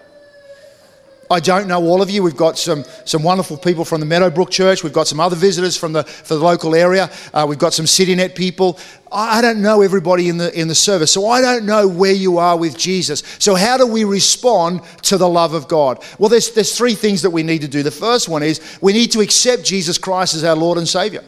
I 1.29 1.41
don't 1.41 1.67
know 1.67 1.83
all 1.83 2.01
of 2.01 2.09
you. 2.09 2.23
We've 2.23 2.37
got 2.37 2.57
some, 2.57 2.85
some 3.03 3.21
wonderful 3.21 3.57
people 3.57 3.83
from 3.83 3.99
the 3.99 4.05
Meadowbrook 4.05 4.49
Church. 4.49 4.83
We've 4.83 4.93
got 4.93 5.07
some 5.07 5.19
other 5.19 5.35
visitors 5.35 5.75
from 5.75 5.91
the, 5.91 6.03
for 6.03 6.35
the 6.35 6.43
local 6.43 6.73
area. 6.73 7.09
Uh, 7.33 7.45
we've 7.47 7.59
got 7.59 7.73
some 7.73 7.85
CityNet 7.85 8.33
people. 8.33 8.79
I 9.11 9.41
don't 9.41 9.61
know 9.61 9.81
everybody 9.81 10.29
in 10.29 10.37
the, 10.37 10.57
in 10.57 10.67
the 10.69 10.75
service, 10.75 11.11
so 11.11 11.27
I 11.27 11.41
don't 11.41 11.65
know 11.65 11.87
where 11.87 12.13
you 12.13 12.37
are 12.37 12.57
with 12.57 12.77
Jesus. 12.77 13.23
So, 13.39 13.55
how 13.55 13.77
do 13.77 13.85
we 13.85 14.03
respond 14.03 14.81
to 15.03 15.17
the 15.17 15.27
love 15.27 15.53
of 15.53 15.67
God? 15.67 16.03
Well, 16.17 16.29
there's, 16.29 16.51
there's 16.51 16.77
three 16.77 16.93
things 16.93 17.21
that 17.21 17.29
we 17.29 17.43
need 17.43 17.61
to 17.61 17.67
do. 17.67 17.83
The 17.83 17.91
first 17.91 18.29
one 18.29 18.43
is 18.43 18.77
we 18.81 18.93
need 18.93 19.11
to 19.13 19.21
accept 19.21 19.63
Jesus 19.63 19.97
Christ 19.97 20.35
as 20.35 20.43
our 20.43 20.55
Lord 20.55 20.77
and 20.77 20.87
Savior. 20.87 21.23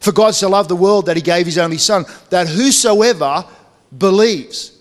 For 0.00 0.12
God 0.12 0.34
so 0.34 0.48
loved 0.48 0.70
the 0.70 0.76
world 0.76 1.06
that 1.06 1.16
he 1.16 1.22
gave 1.22 1.46
his 1.46 1.58
only 1.58 1.78
Son, 1.78 2.04
that 2.30 2.46
whosoever 2.46 3.44
believes. 3.96 4.77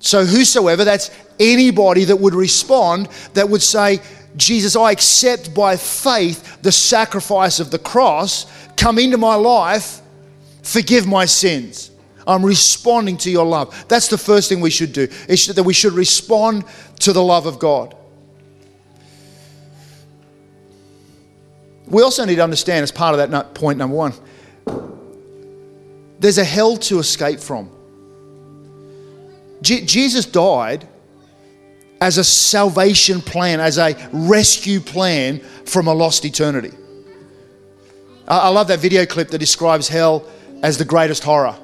So, 0.00 0.24
whosoever, 0.24 0.84
that's 0.84 1.10
anybody 1.38 2.04
that 2.04 2.16
would 2.16 2.34
respond, 2.34 3.08
that 3.34 3.48
would 3.48 3.62
say, 3.62 4.00
Jesus, 4.36 4.74
I 4.74 4.92
accept 4.92 5.54
by 5.54 5.76
faith 5.76 6.62
the 6.62 6.72
sacrifice 6.72 7.60
of 7.60 7.70
the 7.70 7.78
cross, 7.78 8.46
come 8.76 8.98
into 8.98 9.18
my 9.18 9.34
life, 9.34 10.00
forgive 10.62 11.06
my 11.06 11.26
sins. 11.26 11.90
I'm 12.26 12.44
responding 12.44 13.16
to 13.18 13.30
your 13.30 13.44
love. 13.44 13.84
That's 13.88 14.08
the 14.08 14.18
first 14.18 14.48
thing 14.48 14.60
we 14.60 14.70
should 14.70 14.92
do, 14.92 15.08
is 15.28 15.46
that 15.46 15.62
we 15.62 15.74
should 15.74 15.92
respond 15.92 16.64
to 17.00 17.12
the 17.12 17.22
love 17.22 17.46
of 17.46 17.58
God. 17.58 17.94
We 21.86 22.02
also 22.02 22.24
need 22.24 22.36
to 22.36 22.44
understand, 22.44 22.84
as 22.84 22.92
part 22.92 23.18
of 23.18 23.30
that 23.30 23.54
point 23.54 23.78
number 23.78 23.96
one, 23.96 24.14
there's 26.20 26.38
a 26.38 26.44
hell 26.44 26.76
to 26.76 27.00
escape 27.00 27.40
from. 27.40 27.70
Je- 29.62 29.84
Jesus 29.84 30.24
died 30.24 30.86
as 32.00 32.18
a 32.18 32.24
salvation 32.24 33.20
plan, 33.20 33.60
as 33.60 33.76
a 33.78 33.94
rescue 34.12 34.80
plan 34.80 35.40
from 35.66 35.86
a 35.86 35.92
lost 35.94 36.24
eternity. 36.24 36.72
I, 38.26 38.38
I 38.38 38.48
love 38.48 38.68
that 38.68 38.78
video 38.78 39.04
clip 39.06 39.28
that 39.28 39.38
describes 39.38 39.88
hell 39.88 40.24
as 40.62 40.78
the 40.78 40.84
greatest 40.84 41.22
horror. 41.24 41.56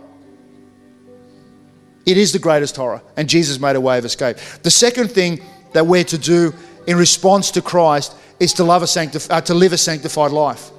It 2.04 2.16
is 2.16 2.32
the 2.32 2.38
greatest 2.38 2.76
horror, 2.76 3.02
and 3.16 3.28
Jesus 3.28 3.58
made 3.58 3.76
a 3.76 3.80
way 3.80 3.98
of 3.98 4.04
escape. 4.04 4.36
The 4.62 4.70
second 4.70 5.10
thing 5.10 5.40
that 5.72 5.86
we're 5.86 6.04
to 6.04 6.18
do 6.18 6.54
in 6.86 6.96
response 6.96 7.50
to 7.52 7.62
Christ 7.62 8.14
is 8.38 8.52
to, 8.54 8.64
love 8.64 8.82
a 8.82 8.86
sanctif- 8.86 9.28
uh, 9.30 9.40
to 9.40 9.54
live 9.54 9.72
a 9.72 9.78
sanctified 9.78 10.30
life. 10.30 10.70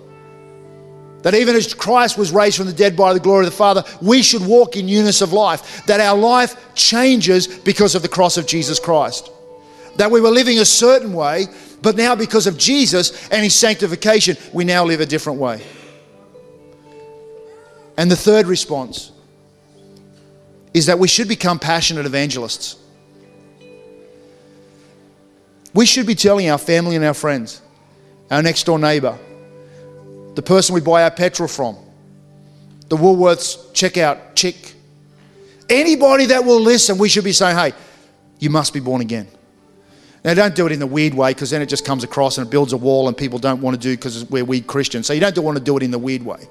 That 1.23 1.34
even 1.34 1.56
as 1.56 1.73
Christ 1.73 2.17
was 2.17 2.32
raised 2.32 2.58
from 2.58 2.67
the 2.67 2.73
dead 2.73 2.95
by 2.95 3.13
the 3.13 3.19
glory 3.19 3.45
of 3.45 3.51
the 3.51 3.58
Father, 3.58 3.84
we 4.01 4.21
should 4.21 4.45
walk 4.45 4.75
in 4.77 4.86
newness 4.86 5.21
of 5.21 5.34
life. 5.34 5.86
That 5.88 5.99
our 5.99 6.17
life 6.17 6.56
changes 6.75 7.47
because 7.47 7.95
of 7.95 8.01
the 8.01 8.08
cross 8.08 8.38
of 8.38 8.45
Jesus 8.45 8.80
Christ. 8.80 9.32
That 9.97 10.12
we 10.12 10.21
were 10.21 10.30
living 10.30 10.60
a 10.60 10.65
certain 10.65 11.13
way, 11.13 11.47
but 11.82 11.95
now 11.95 12.15
because 12.15 12.47
of 12.47 12.58
Jesus 12.58 13.30
and 13.30 13.43
his 13.43 13.56
sanctification, 13.56 14.38
we 14.53 14.63
now 14.63 14.86
live 14.86 15.01
a 15.01 15.06
different 15.06 15.39
way. 15.39 15.63
And 17.97 18.12
the 18.12 18.15
third 18.15 18.45
response 18.45 19.12
is 20.73 20.86
that 20.86 20.99
we 20.99 21.08
should 21.08 21.27
become 21.27 21.58
passionate 21.58 22.06
evangelists. 22.06 22.77
We 25.73 25.88
should 25.88 26.06
be 26.06 26.15
telling 26.15 26.49
our 26.49 26.60
family 26.60 26.95
and 26.95 27.03
our 27.03 27.15
friends, 27.15 27.62
our 28.30 28.43
next 28.43 28.65
door 28.65 28.77
neighbor, 28.77 29.17
the 30.38 30.43
person 30.43 30.76
we 30.76 30.82
buy 30.82 31.02
our 31.02 31.10
petrol 31.10 31.50
from, 31.50 31.76
the 32.89 32.95
Woolworths 32.95 33.71
checkout 33.73 34.36
chick, 34.36 34.76
anybody 35.67 36.28
that 36.28 36.45
will 36.45 36.62
listen, 36.62 37.00
we 37.00 37.10
should 37.10 37.23
be 37.23 37.32
saying, 37.32 37.58
hey, 37.58 37.73
you 38.38 38.52
must 38.52 38.71
be 38.71 38.80
born 38.80 39.02
again. 39.02 39.28
Now, 40.23 40.36
don't 40.36 40.54
do 40.54 40.67
it 40.67 40.71
in 40.71 40.78
the 40.78 40.86
weird 40.86 41.15
way 41.15 41.34
because 41.34 41.50
then 41.50 41.63
it 41.63 41.65
just 41.65 41.86
comes 41.86 42.04
across 42.04 42.38
and 42.38 42.45
it 42.45 42.52
builds 42.52 42.71
a 42.71 42.78
wall 42.78 43.08
and 43.08 43.17
people 43.17 43.39
don't 43.39 43.62
want 43.62 43.82
to 43.82 43.82
do 43.82 43.95
because 43.95 44.30
we're 44.30 44.45
weird 44.45 44.67
Christians. 44.67 45.08
So 45.08 45.13
you 45.13 45.19
don't 45.19 45.43
want 45.43 45.58
to 45.58 45.63
do 45.63 45.76
it 45.76 45.82
in 45.82 45.89
the 45.89 45.97
weird 45.97 46.21
way 46.21 46.47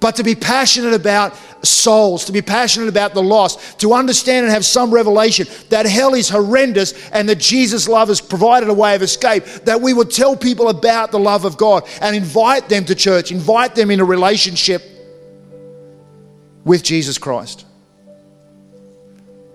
but 0.00 0.16
to 0.16 0.22
be 0.22 0.34
passionate 0.34 0.94
about 0.94 1.36
souls, 1.64 2.24
to 2.24 2.32
be 2.32 2.42
passionate 2.42 2.88
about 2.88 3.12
the 3.12 3.22
lost, 3.22 3.78
to 3.80 3.92
understand 3.92 4.46
and 4.46 4.52
have 4.52 4.64
some 4.64 4.90
revelation 4.90 5.46
that 5.68 5.86
hell 5.86 6.14
is 6.14 6.28
horrendous 6.28 7.08
and 7.10 7.28
that 7.28 7.38
Jesus' 7.38 7.86
love 7.86 8.08
has 8.08 8.20
provided 8.20 8.68
a 8.70 8.74
way 8.74 8.94
of 8.94 9.02
escape, 9.02 9.44
that 9.64 9.80
we 9.80 9.92
would 9.92 10.10
tell 10.10 10.36
people 10.36 10.70
about 10.70 11.10
the 11.10 11.18
love 11.18 11.44
of 11.44 11.56
God 11.56 11.86
and 12.00 12.16
invite 12.16 12.68
them 12.68 12.84
to 12.86 12.94
church, 12.94 13.30
invite 13.30 13.74
them 13.74 13.90
in 13.90 14.00
a 14.00 14.04
relationship 14.04 14.82
with 16.64 16.82
Jesus 16.82 17.18
Christ. 17.18 17.66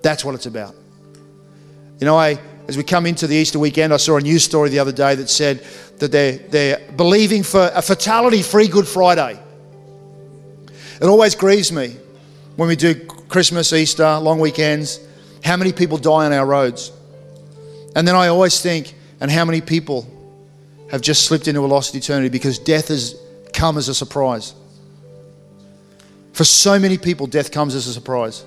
That's 0.03 0.23
what 0.23 0.36
it's 0.36 0.45
about. 0.45 0.75
You 1.99 2.05
know, 2.05 2.17
I, 2.17 2.39
as 2.67 2.77
we 2.77 2.84
come 2.84 3.08
into 3.08 3.25
the 3.25 3.36
Easter 3.36 3.58
weekend, 3.58 3.93
I 3.93 3.97
saw 3.97 4.17
a 4.17 4.21
news 4.21 4.43
story 4.43 4.69
the 4.69 4.79
other 4.79 4.91
day 4.91 5.15
that 5.15 5.29
said 5.29 5.65
that 5.97 6.12
they're, 6.12 6.38
they're 6.38 6.91
believing 6.91 7.41
for 7.41 7.71
a 7.73 7.81
fatality 7.81 8.43
free 8.43 8.67
Good 8.67 8.88
Friday. 8.88 9.39
It 11.01 11.05
always 11.05 11.36
grieves 11.36 11.71
me 11.71 11.95
when 12.55 12.69
we 12.69 12.75
do 12.75 12.95
Christmas, 12.95 13.73
Easter, 13.73 14.17
long 14.17 14.39
weekends, 14.39 14.99
how 15.43 15.58
many 15.58 15.73
people 15.73 15.97
die 15.97 16.25
on 16.25 16.34
our 16.34 16.45
roads. 16.45 16.91
And 17.95 18.08
then 18.08 18.15
I 18.15 18.27
always 18.27 18.62
think, 18.62 18.93
and 19.19 19.31
how 19.31 19.45
many 19.45 19.62
people 19.62 20.08
have 20.91 21.01
just 21.01 21.25
slipped 21.25 21.47
into 21.47 21.62
a 21.62 21.67
lost 21.67 21.95
eternity 21.95 22.29
because 22.29 22.60
death 22.60 22.89
has 22.89 23.15
come 23.53 23.77
as 23.77 23.89
a 23.89 23.95
surprise. 23.95 24.53
For 26.34 26.43
so 26.43 26.77
many 26.79 26.97
people, 26.97 27.27
death 27.27 27.51
comes 27.51 27.75
as 27.75 27.88
a 27.88 27.93
surprise. 27.93 28.43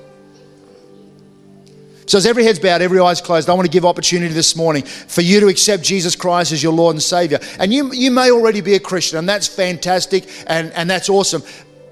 So, 2.06 2.16
as 2.16 2.24
every 2.24 2.44
head's 2.44 2.58
bowed, 2.58 2.80
every 2.80 3.00
eye's 3.00 3.20
closed, 3.20 3.50
I 3.50 3.54
want 3.54 3.66
to 3.66 3.70
give 3.70 3.84
opportunity 3.84 4.32
this 4.32 4.56
morning 4.56 4.82
for 4.82 5.20
you 5.20 5.40
to 5.40 5.48
accept 5.48 5.82
Jesus 5.82 6.16
Christ 6.16 6.52
as 6.52 6.62
your 6.62 6.72
Lord 6.72 6.94
and 6.94 7.02
Savior. 7.02 7.38
And 7.58 7.72
you, 7.72 7.92
you 7.92 8.10
may 8.10 8.30
already 8.30 8.62
be 8.62 8.74
a 8.74 8.80
Christian, 8.80 9.18
and 9.18 9.28
that's 9.28 9.46
fantastic 9.46 10.26
and, 10.46 10.72
and 10.72 10.88
that's 10.88 11.10
awesome. 11.10 11.42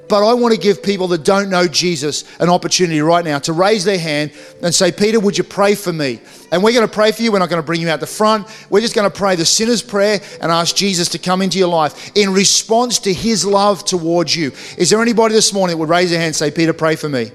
But 0.09 0.25
I 0.25 0.35
want 0.35 0.55
to 0.55 0.61
give 0.61 0.83
people 0.83 1.09
that 1.09 1.25
don't 1.25 1.51
know 1.51 1.67
Jesus 1.67 2.25
an 2.39 2.49
opportunity 2.49 3.01
right 3.01 3.25
now 3.25 3.41
to 3.41 3.53
raise 3.53 3.85
their 3.85 3.99
hand 3.99 4.33
and 4.63 4.73
say, 4.73 4.93
Peter, 4.93 5.19
would 5.19 5.37
you 5.37 5.43
pray 5.43 5.75
for 5.75 5.93
me? 5.93 6.21
And 6.53 6.63
we're 6.63 6.73
going 6.73 6.87
to 6.87 6.93
pray 6.93 7.11
for 7.11 7.23
you. 7.23 7.33
We're 7.33 7.41
not 7.41 7.49
going 7.49 7.61
to 7.61 7.67
bring 7.67 7.81
you 7.81 7.89
out 7.89 7.99
the 7.99 8.07
front. 8.07 8.47
We're 8.71 8.81
just 8.81 8.95
going 8.95 9.11
to 9.11 9.17
pray 9.17 9.35
the 9.35 9.45
sinner's 9.45 9.83
prayer 9.83 10.21
and 10.41 10.53
ask 10.53 10.77
Jesus 10.77 11.09
to 11.11 11.19
come 11.19 11.43
into 11.43 11.59
your 11.59 11.69
life 11.69 12.13
in 12.15 12.33
response 12.33 13.01
to 13.01 13.13
his 13.13 13.45
love 13.45 13.85
towards 13.85 14.37
you. 14.37 14.53
Is 14.79 14.91
there 14.91 15.03
anybody 15.03 15.35
this 15.35 15.53
morning 15.53 15.77
that 15.77 15.81
would 15.81 15.89
raise 15.89 16.11
their 16.11 16.21
hand 16.21 16.29
and 16.29 16.37
say, 16.37 16.53
Peter, 16.53 16.73
pray 16.73 16.95
for 16.95 17.09
me? 17.09 17.33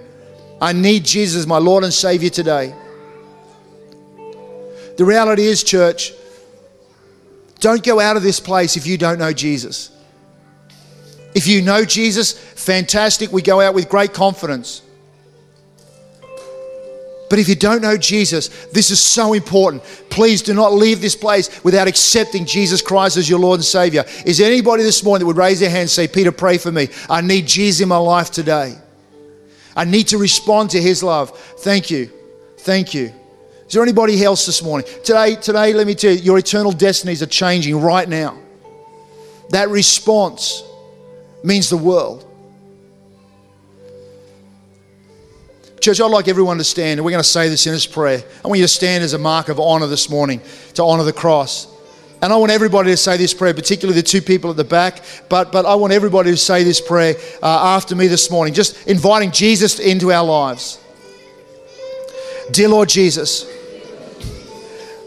I 0.62 0.72
need 0.72 1.04
Jesus, 1.04 1.46
my 1.46 1.58
Lord 1.58 1.84
and 1.84 1.94
Savior, 1.94 2.30
today. 2.30 2.74
The 4.98 5.04
reality 5.04 5.44
is, 5.44 5.64
church, 5.64 6.14
don't 7.60 7.84
go 7.84 8.00
out 8.00 8.16
of 8.16 8.24
this 8.24 8.40
place 8.40 8.78
if 8.78 8.88
you 8.88 8.98
don't 8.98 9.20
know 9.20 9.34
Jesus. 9.34 9.92
If 11.34 11.48
you 11.48 11.62
know 11.62 11.86
Jesus, 11.86 12.34
fantastic. 12.34 13.32
We 13.32 13.42
go 13.42 13.62
out 13.62 13.74
with 13.74 13.90
great 13.90 14.14
confidence. 14.14 14.82
But 17.30 17.40
if 17.40 17.48
you 17.48 17.56
don't 17.56 17.82
know 17.82 17.96
Jesus, 17.96 18.50
this 18.74 18.92
is 18.92 19.00
so 19.00 19.32
important. 19.32 19.84
Please 20.10 20.42
do 20.42 20.54
not 20.54 20.74
leave 20.74 21.00
this 21.00 21.16
place 21.16 21.64
without 21.64 21.88
accepting 21.88 22.46
Jesus 22.46 22.82
Christ 22.82 23.16
as 23.16 23.30
your 23.30 23.40
Lord 23.40 23.60
and 23.60 23.66
Savior. 23.66 24.04
Is 24.26 24.38
there 24.38 24.52
anybody 24.52 24.84
this 24.84 25.02
morning 25.02 25.22
that 25.22 25.28
would 25.28 25.38
raise 25.38 25.62
their 25.62 25.70
hand 25.70 25.84
and 25.84 25.90
say, 25.90 26.10
Peter, 26.10 26.34
pray 26.34 26.58
for 26.58 26.74
me? 26.74 26.90
I 27.10 27.22
need 27.22 27.48
Jesus 27.48 27.80
in 27.80 27.88
my 27.88 27.96
life 27.96 28.32
today. 28.32 28.78
I 29.78 29.86
need 29.86 30.10
to 30.10 30.18
respond 30.18 30.72
to 30.72 30.82
his 30.82 31.04
love. 31.04 31.38
Thank 31.60 31.90
you. 31.90 32.12
Thank 32.58 32.94
you. 32.94 33.14
Is 33.66 33.76
there 33.76 33.82
anybody 33.82 34.22
else 34.26 34.46
this 34.46 34.62
morning? 34.62 34.86
Today, 35.06 35.36
today, 35.36 35.72
let 35.72 35.88
me 35.88 35.96
tell 35.96 36.12
you, 36.12 36.20
your 36.20 36.38
eternal 36.38 36.74
destinies 36.74 37.22
are 37.24 37.28
changing 37.28 37.80
right 37.80 38.10
now. 38.10 38.38
That 39.52 39.70
response 39.70 40.64
means 41.44 41.70
the 41.70 41.78
world. 41.78 42.28
Church, 45.80 46.00
I'd 46.00 46.12
like 46.12 46.28
everyone 46.28 46.60
to 46.60 46.64
stand, 46.64 47.00
and 47.00 47.06
we're 47.06 47.12
going 47.12 47.24
to 47.24 47.30
say 47.30 47.50
this 47.50 47.66
in 47.66 47.74
this 47.74 47.88
prayer. 47.88 48.24
I 48.46 48.48
want 48.48 48.60
you 48.60 48.66
to 48.66 48.68
stand 48.68 49.04
as 49.04 49.14
a 49.14 49.18
mark 49.18 49.50
of 49.50 49.60
honor 49.60 49.88
this 49.88 50.12
morning 50.12 50.40
to 50.76 50.84
honor 50.84 51.04
the 51.04 51.14
cross. 51.14 51.68
And 52.22 52.32
I 52.32 52.36
want 52.36 52.52
everybody 52.52 52.92
to 52.92 52.98
say 52.98 53.18
this 53.18 53.34
prayer, 53.34 53.52
particularly 53.56 54.00
the 54.00 54.08
two 54.08 54.22
people 54.22 54.52
at 54.52 54.58
the 54.58 54.64
back. 54.64 55.02
But, 55.28 55.52
but 55.52 55.66
I 55.66 55.74
want 55.74 55.92
everybody 55.92 56.30
to 56.30 56.38
say 56.38 56.64
this 56.64 56.80
prayer 56.80 57.16
uh, 57.42 57.76
after 57.76 57.96
me 57.96 58.06
this 58.06 58.30
morning, 58.30 58.54
just 58.54 58.86
inviting 58.86 59.32
Jesus 59.32 59.80
into 59.80 60.12
our 60.12 60.24
lives. 60.24 60.80
Dear 62.52 62.70
Lord 62.70 62.90
Jesus, 62.90 63.48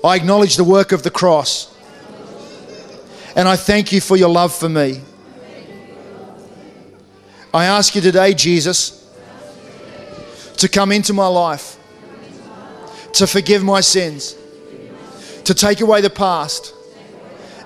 I 0.03 0.17
acknowledge 0.17 0.57
the 0.57 0.65
work 0.65 0.91
of 0.91 1.05
the 1.05 1.11
cross. 1.11 1.73
And 3.37 3.47
I 3.47 3.55
thank 3.55 3.93
you 3.93 4.01
for 4.01 4.17
your 4.17 4.29
love 4.29 4.53
for 4.53 4.69
me. 4.69 5.03
I 7.55 7.67
ask 7.67 7.95
you 7.95 8.01
today, 8.01 8.35
Jesus, 8.35 9.09
to 10.57 10.69
come 10.69 10.91
into 10.91 11.13
my 11.13 11.29
life, 11.29 11.79
to 13.13 13.29
forgive 13.29 13.63
my 13.63 13.81
sins, 13.81 14.35
to 15.45 15.55
take 15.55 15.81
away 15.81 16.01
the 16.01 16.11
past, 16.11 16.75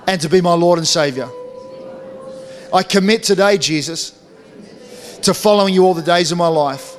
and 0.06 0.20
to 0.20 0.28
be 0.28 0.42
my 0.42 0.52
Lord 0.52 0.78
and 0.78 0.86
Savior. 0.86 1.30
I 2.70 2.82
commit 2.82 3.22
today, 3.22 3.56
Jesus, 3.56 4.10
to 5.22 5.32
following 5.32 5.72
you 5.72 5.86
all 5.86 5.94
the 5.94 6.02
days 6.02 6.32
of 6.32 6.36
my 6.36 6.48
life. 6.48 6.96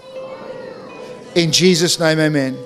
In 1.35 1.51
Jesus' 1.51 1.99
name, 1.99 2.19
amen. 2.19 2.57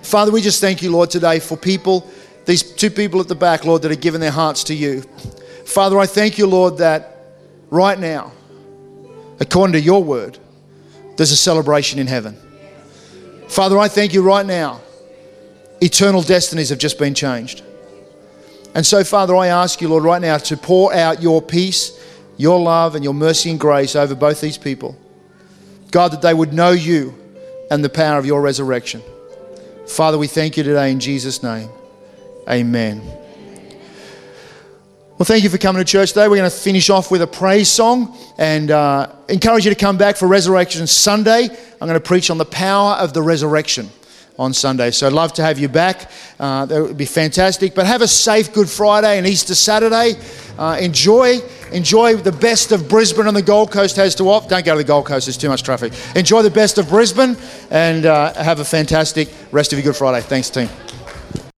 Father, 0.00 0.32
we 0.32 0.40
just 0.40 0.62
thank 0.62 0.80
you, 0.80 0.90
Lord, 0.90 1.10
today 1.10 1.40
for 1.40 1.58
people, 1.58 2.10
these 2.46 2.62
two 2.62 2.88
people 2.88 3.20
at 3.20 3.28
the 3.28 3.34
back, 3.34 3.66
Lord, 3.66 3.82
that 3.82 3.90
have 3.90 4.00
given 4.00 4.22
their 4.22 4.30
hearts 4.30 4.64
to 4.64 4.74
you. 4.74 5.02
Father, 5.66 5.98
I 5.98 6.06
thank 6.06 6.38
you, 6.38 6.46
Lord, 6.46 6.78
that 6.78 7.18
right 7.68 7.98
now, 7.98 8.32
according 9.42 9.72
to 9.72 9.80
your 9.80 10.04
word, 10.04 10.38
there's 11.16 11.32
a 11.32 11.36
celebration 11.36 11.98
in 11.98 12.06
heaven. 12.06 12.36
Father, 13.48 13.76
I 13.76 13.88
thank 13.88 14.14
you 14.14 14.22
right 14.22 14.46
now. 14.46 14.80
Eternal 15.80 16.22
destinies 16.22 16.68
have 16.68 16.78
just 16.78 16.96
been 16.96 17.12
changed. 17.12 17.62
And 18.76 18.86
so, 18.86 19.02
Father, 19.02 19.34
I 19.34 19.48
ask 19.48 19.80
you, 19.80 19.88
Lord, 19.88 20.04
right 20.04 20.22
now 20.22 20.38
to 20.38 20.56
pour 20.56 20.94
out 20.94 21.20
your 21.20 21.42
peace, 21.42 22.00
your 22.38 22.60
love, 22.60 22.94
and 22.94 23.02
your 23.02 23.14
mercy 23.14 23.50
and 23.50 23.58
grace 23.58 23.96
over 23.96 24.14
both 24.14 24.40
these 24.40 24.56
people. 24.56 24.96
God, 25.90 26.12
that 26.12 26.22
they 26.22 26.32
would 26.32 26.52
know 26.52 26.70
you 26.70 27.12
and 27.68 27.84
the 27.84 27.90
power 27.90 28.18
of 28.18 28.24
your 28.24 28.40
resurrection. 28.40 29.02
Father, 29.88 30.18
we 30.18 30.28
thank 30.28 30.56
you 30.56 30.62
today 30.62 30.92
in 30.92 31.00
Jesus' 31.00 31.42
name. 31.42 31.68
Amen. 32.48 33.02
Well, 35.18 35.26
thank 35.26 35.44
you 35.44 35.50
for 35.50 35.58
coming 35.58 35.84
to 35.84 35.84
church 35.84 36.08
today. 36.08 36.26
We're 36.26 36.38
going 36.38 36.50
to 36.50 36.56
finish 36.56 36.88
off 36.88 37.10
with 37.10 37.20
a 37.20 37.26
praise 37.26 37.68
song 37.68 38.16
and 38.38 38.70
uh, 38.70 39.12
encourage 39.28 39.66
you 39.66 39.70
to 39.70 39.78
come 39.78 39.98
back 39.98 40.16
for 40.16 40.26
Resurrection 40.26 40.86
Sunday. 40.86 41.48
I'm 41.80 41.86
going 41.86 41.92
to 41.92 42.00
preach 42.00 42.30
on 42.30 42.38
the 42.38 42.46
power 42.46 42.94
of 42.94 43.12
the 43.12 43.20
resurrection 43.20 43.90
on 44.38 44.54
Sunday. 44.54 44.90
So 44.90 45.06
I'd 45.06 45.12
love 45.12 45.34
to 45.34 45.42
have 45.42 45.58
you 45.58 45.68
back. 45.68 46.10
Uh, 46.40 46.64
that 46.64 46.82
would 46.82 46.96
be 46.96 47.04
fantastic. 47.04 47.74
But 47.74 47.86
have 47.86 48.00
a 48.00 48.08
safe 48.08 48.54
Good 48.54 48.70
Friday 48.70 49.18
and 49.18 49.26
Easter 49.26 49.54
Saturday. 49.54 50.14
Uh, 50.58 50.78
enjoy, 50.80 51.40
enjoy 51.72 52.16
the 52.16 52.32
best 52.32 52.72
of 52.72 52.88
Brisbane 52.88 53.26
and 53.26 53.36
the 53.36 53.42
Gold 53.42 53.70
Coast 53.70 53.96
has 53.96 54.14
to 54.14 54.24
offer. 54.30 54.48
Don't 54.48 54.64
go 54.64 54.72
to 54.72 54.78
the 54.78 54.84
Gold 54.84 55.04
Coast; 55.04 55.26
there's 55.26 55.36
too 55.36 55.50
much 55.50 55.62
traffic. 55.62 55.92
Enjoy 56.16 56.40
the 56.40 56.50
best 56.50 56.78
of 56.78 56.88
Brisbane 56.88 57.36
and 57.70 58.06
uh, 58.06 58.32
have 58.34 58.60
a 58.60 58.64
fantastic 58.64 59.28
rest 59.52 59.74
of 59.74 59.78
your 59.78 59.92
Good 59.92 59.96
Friday. 59.96 60.24
Thanks, 60.26 60.48
team. 60.48 60.70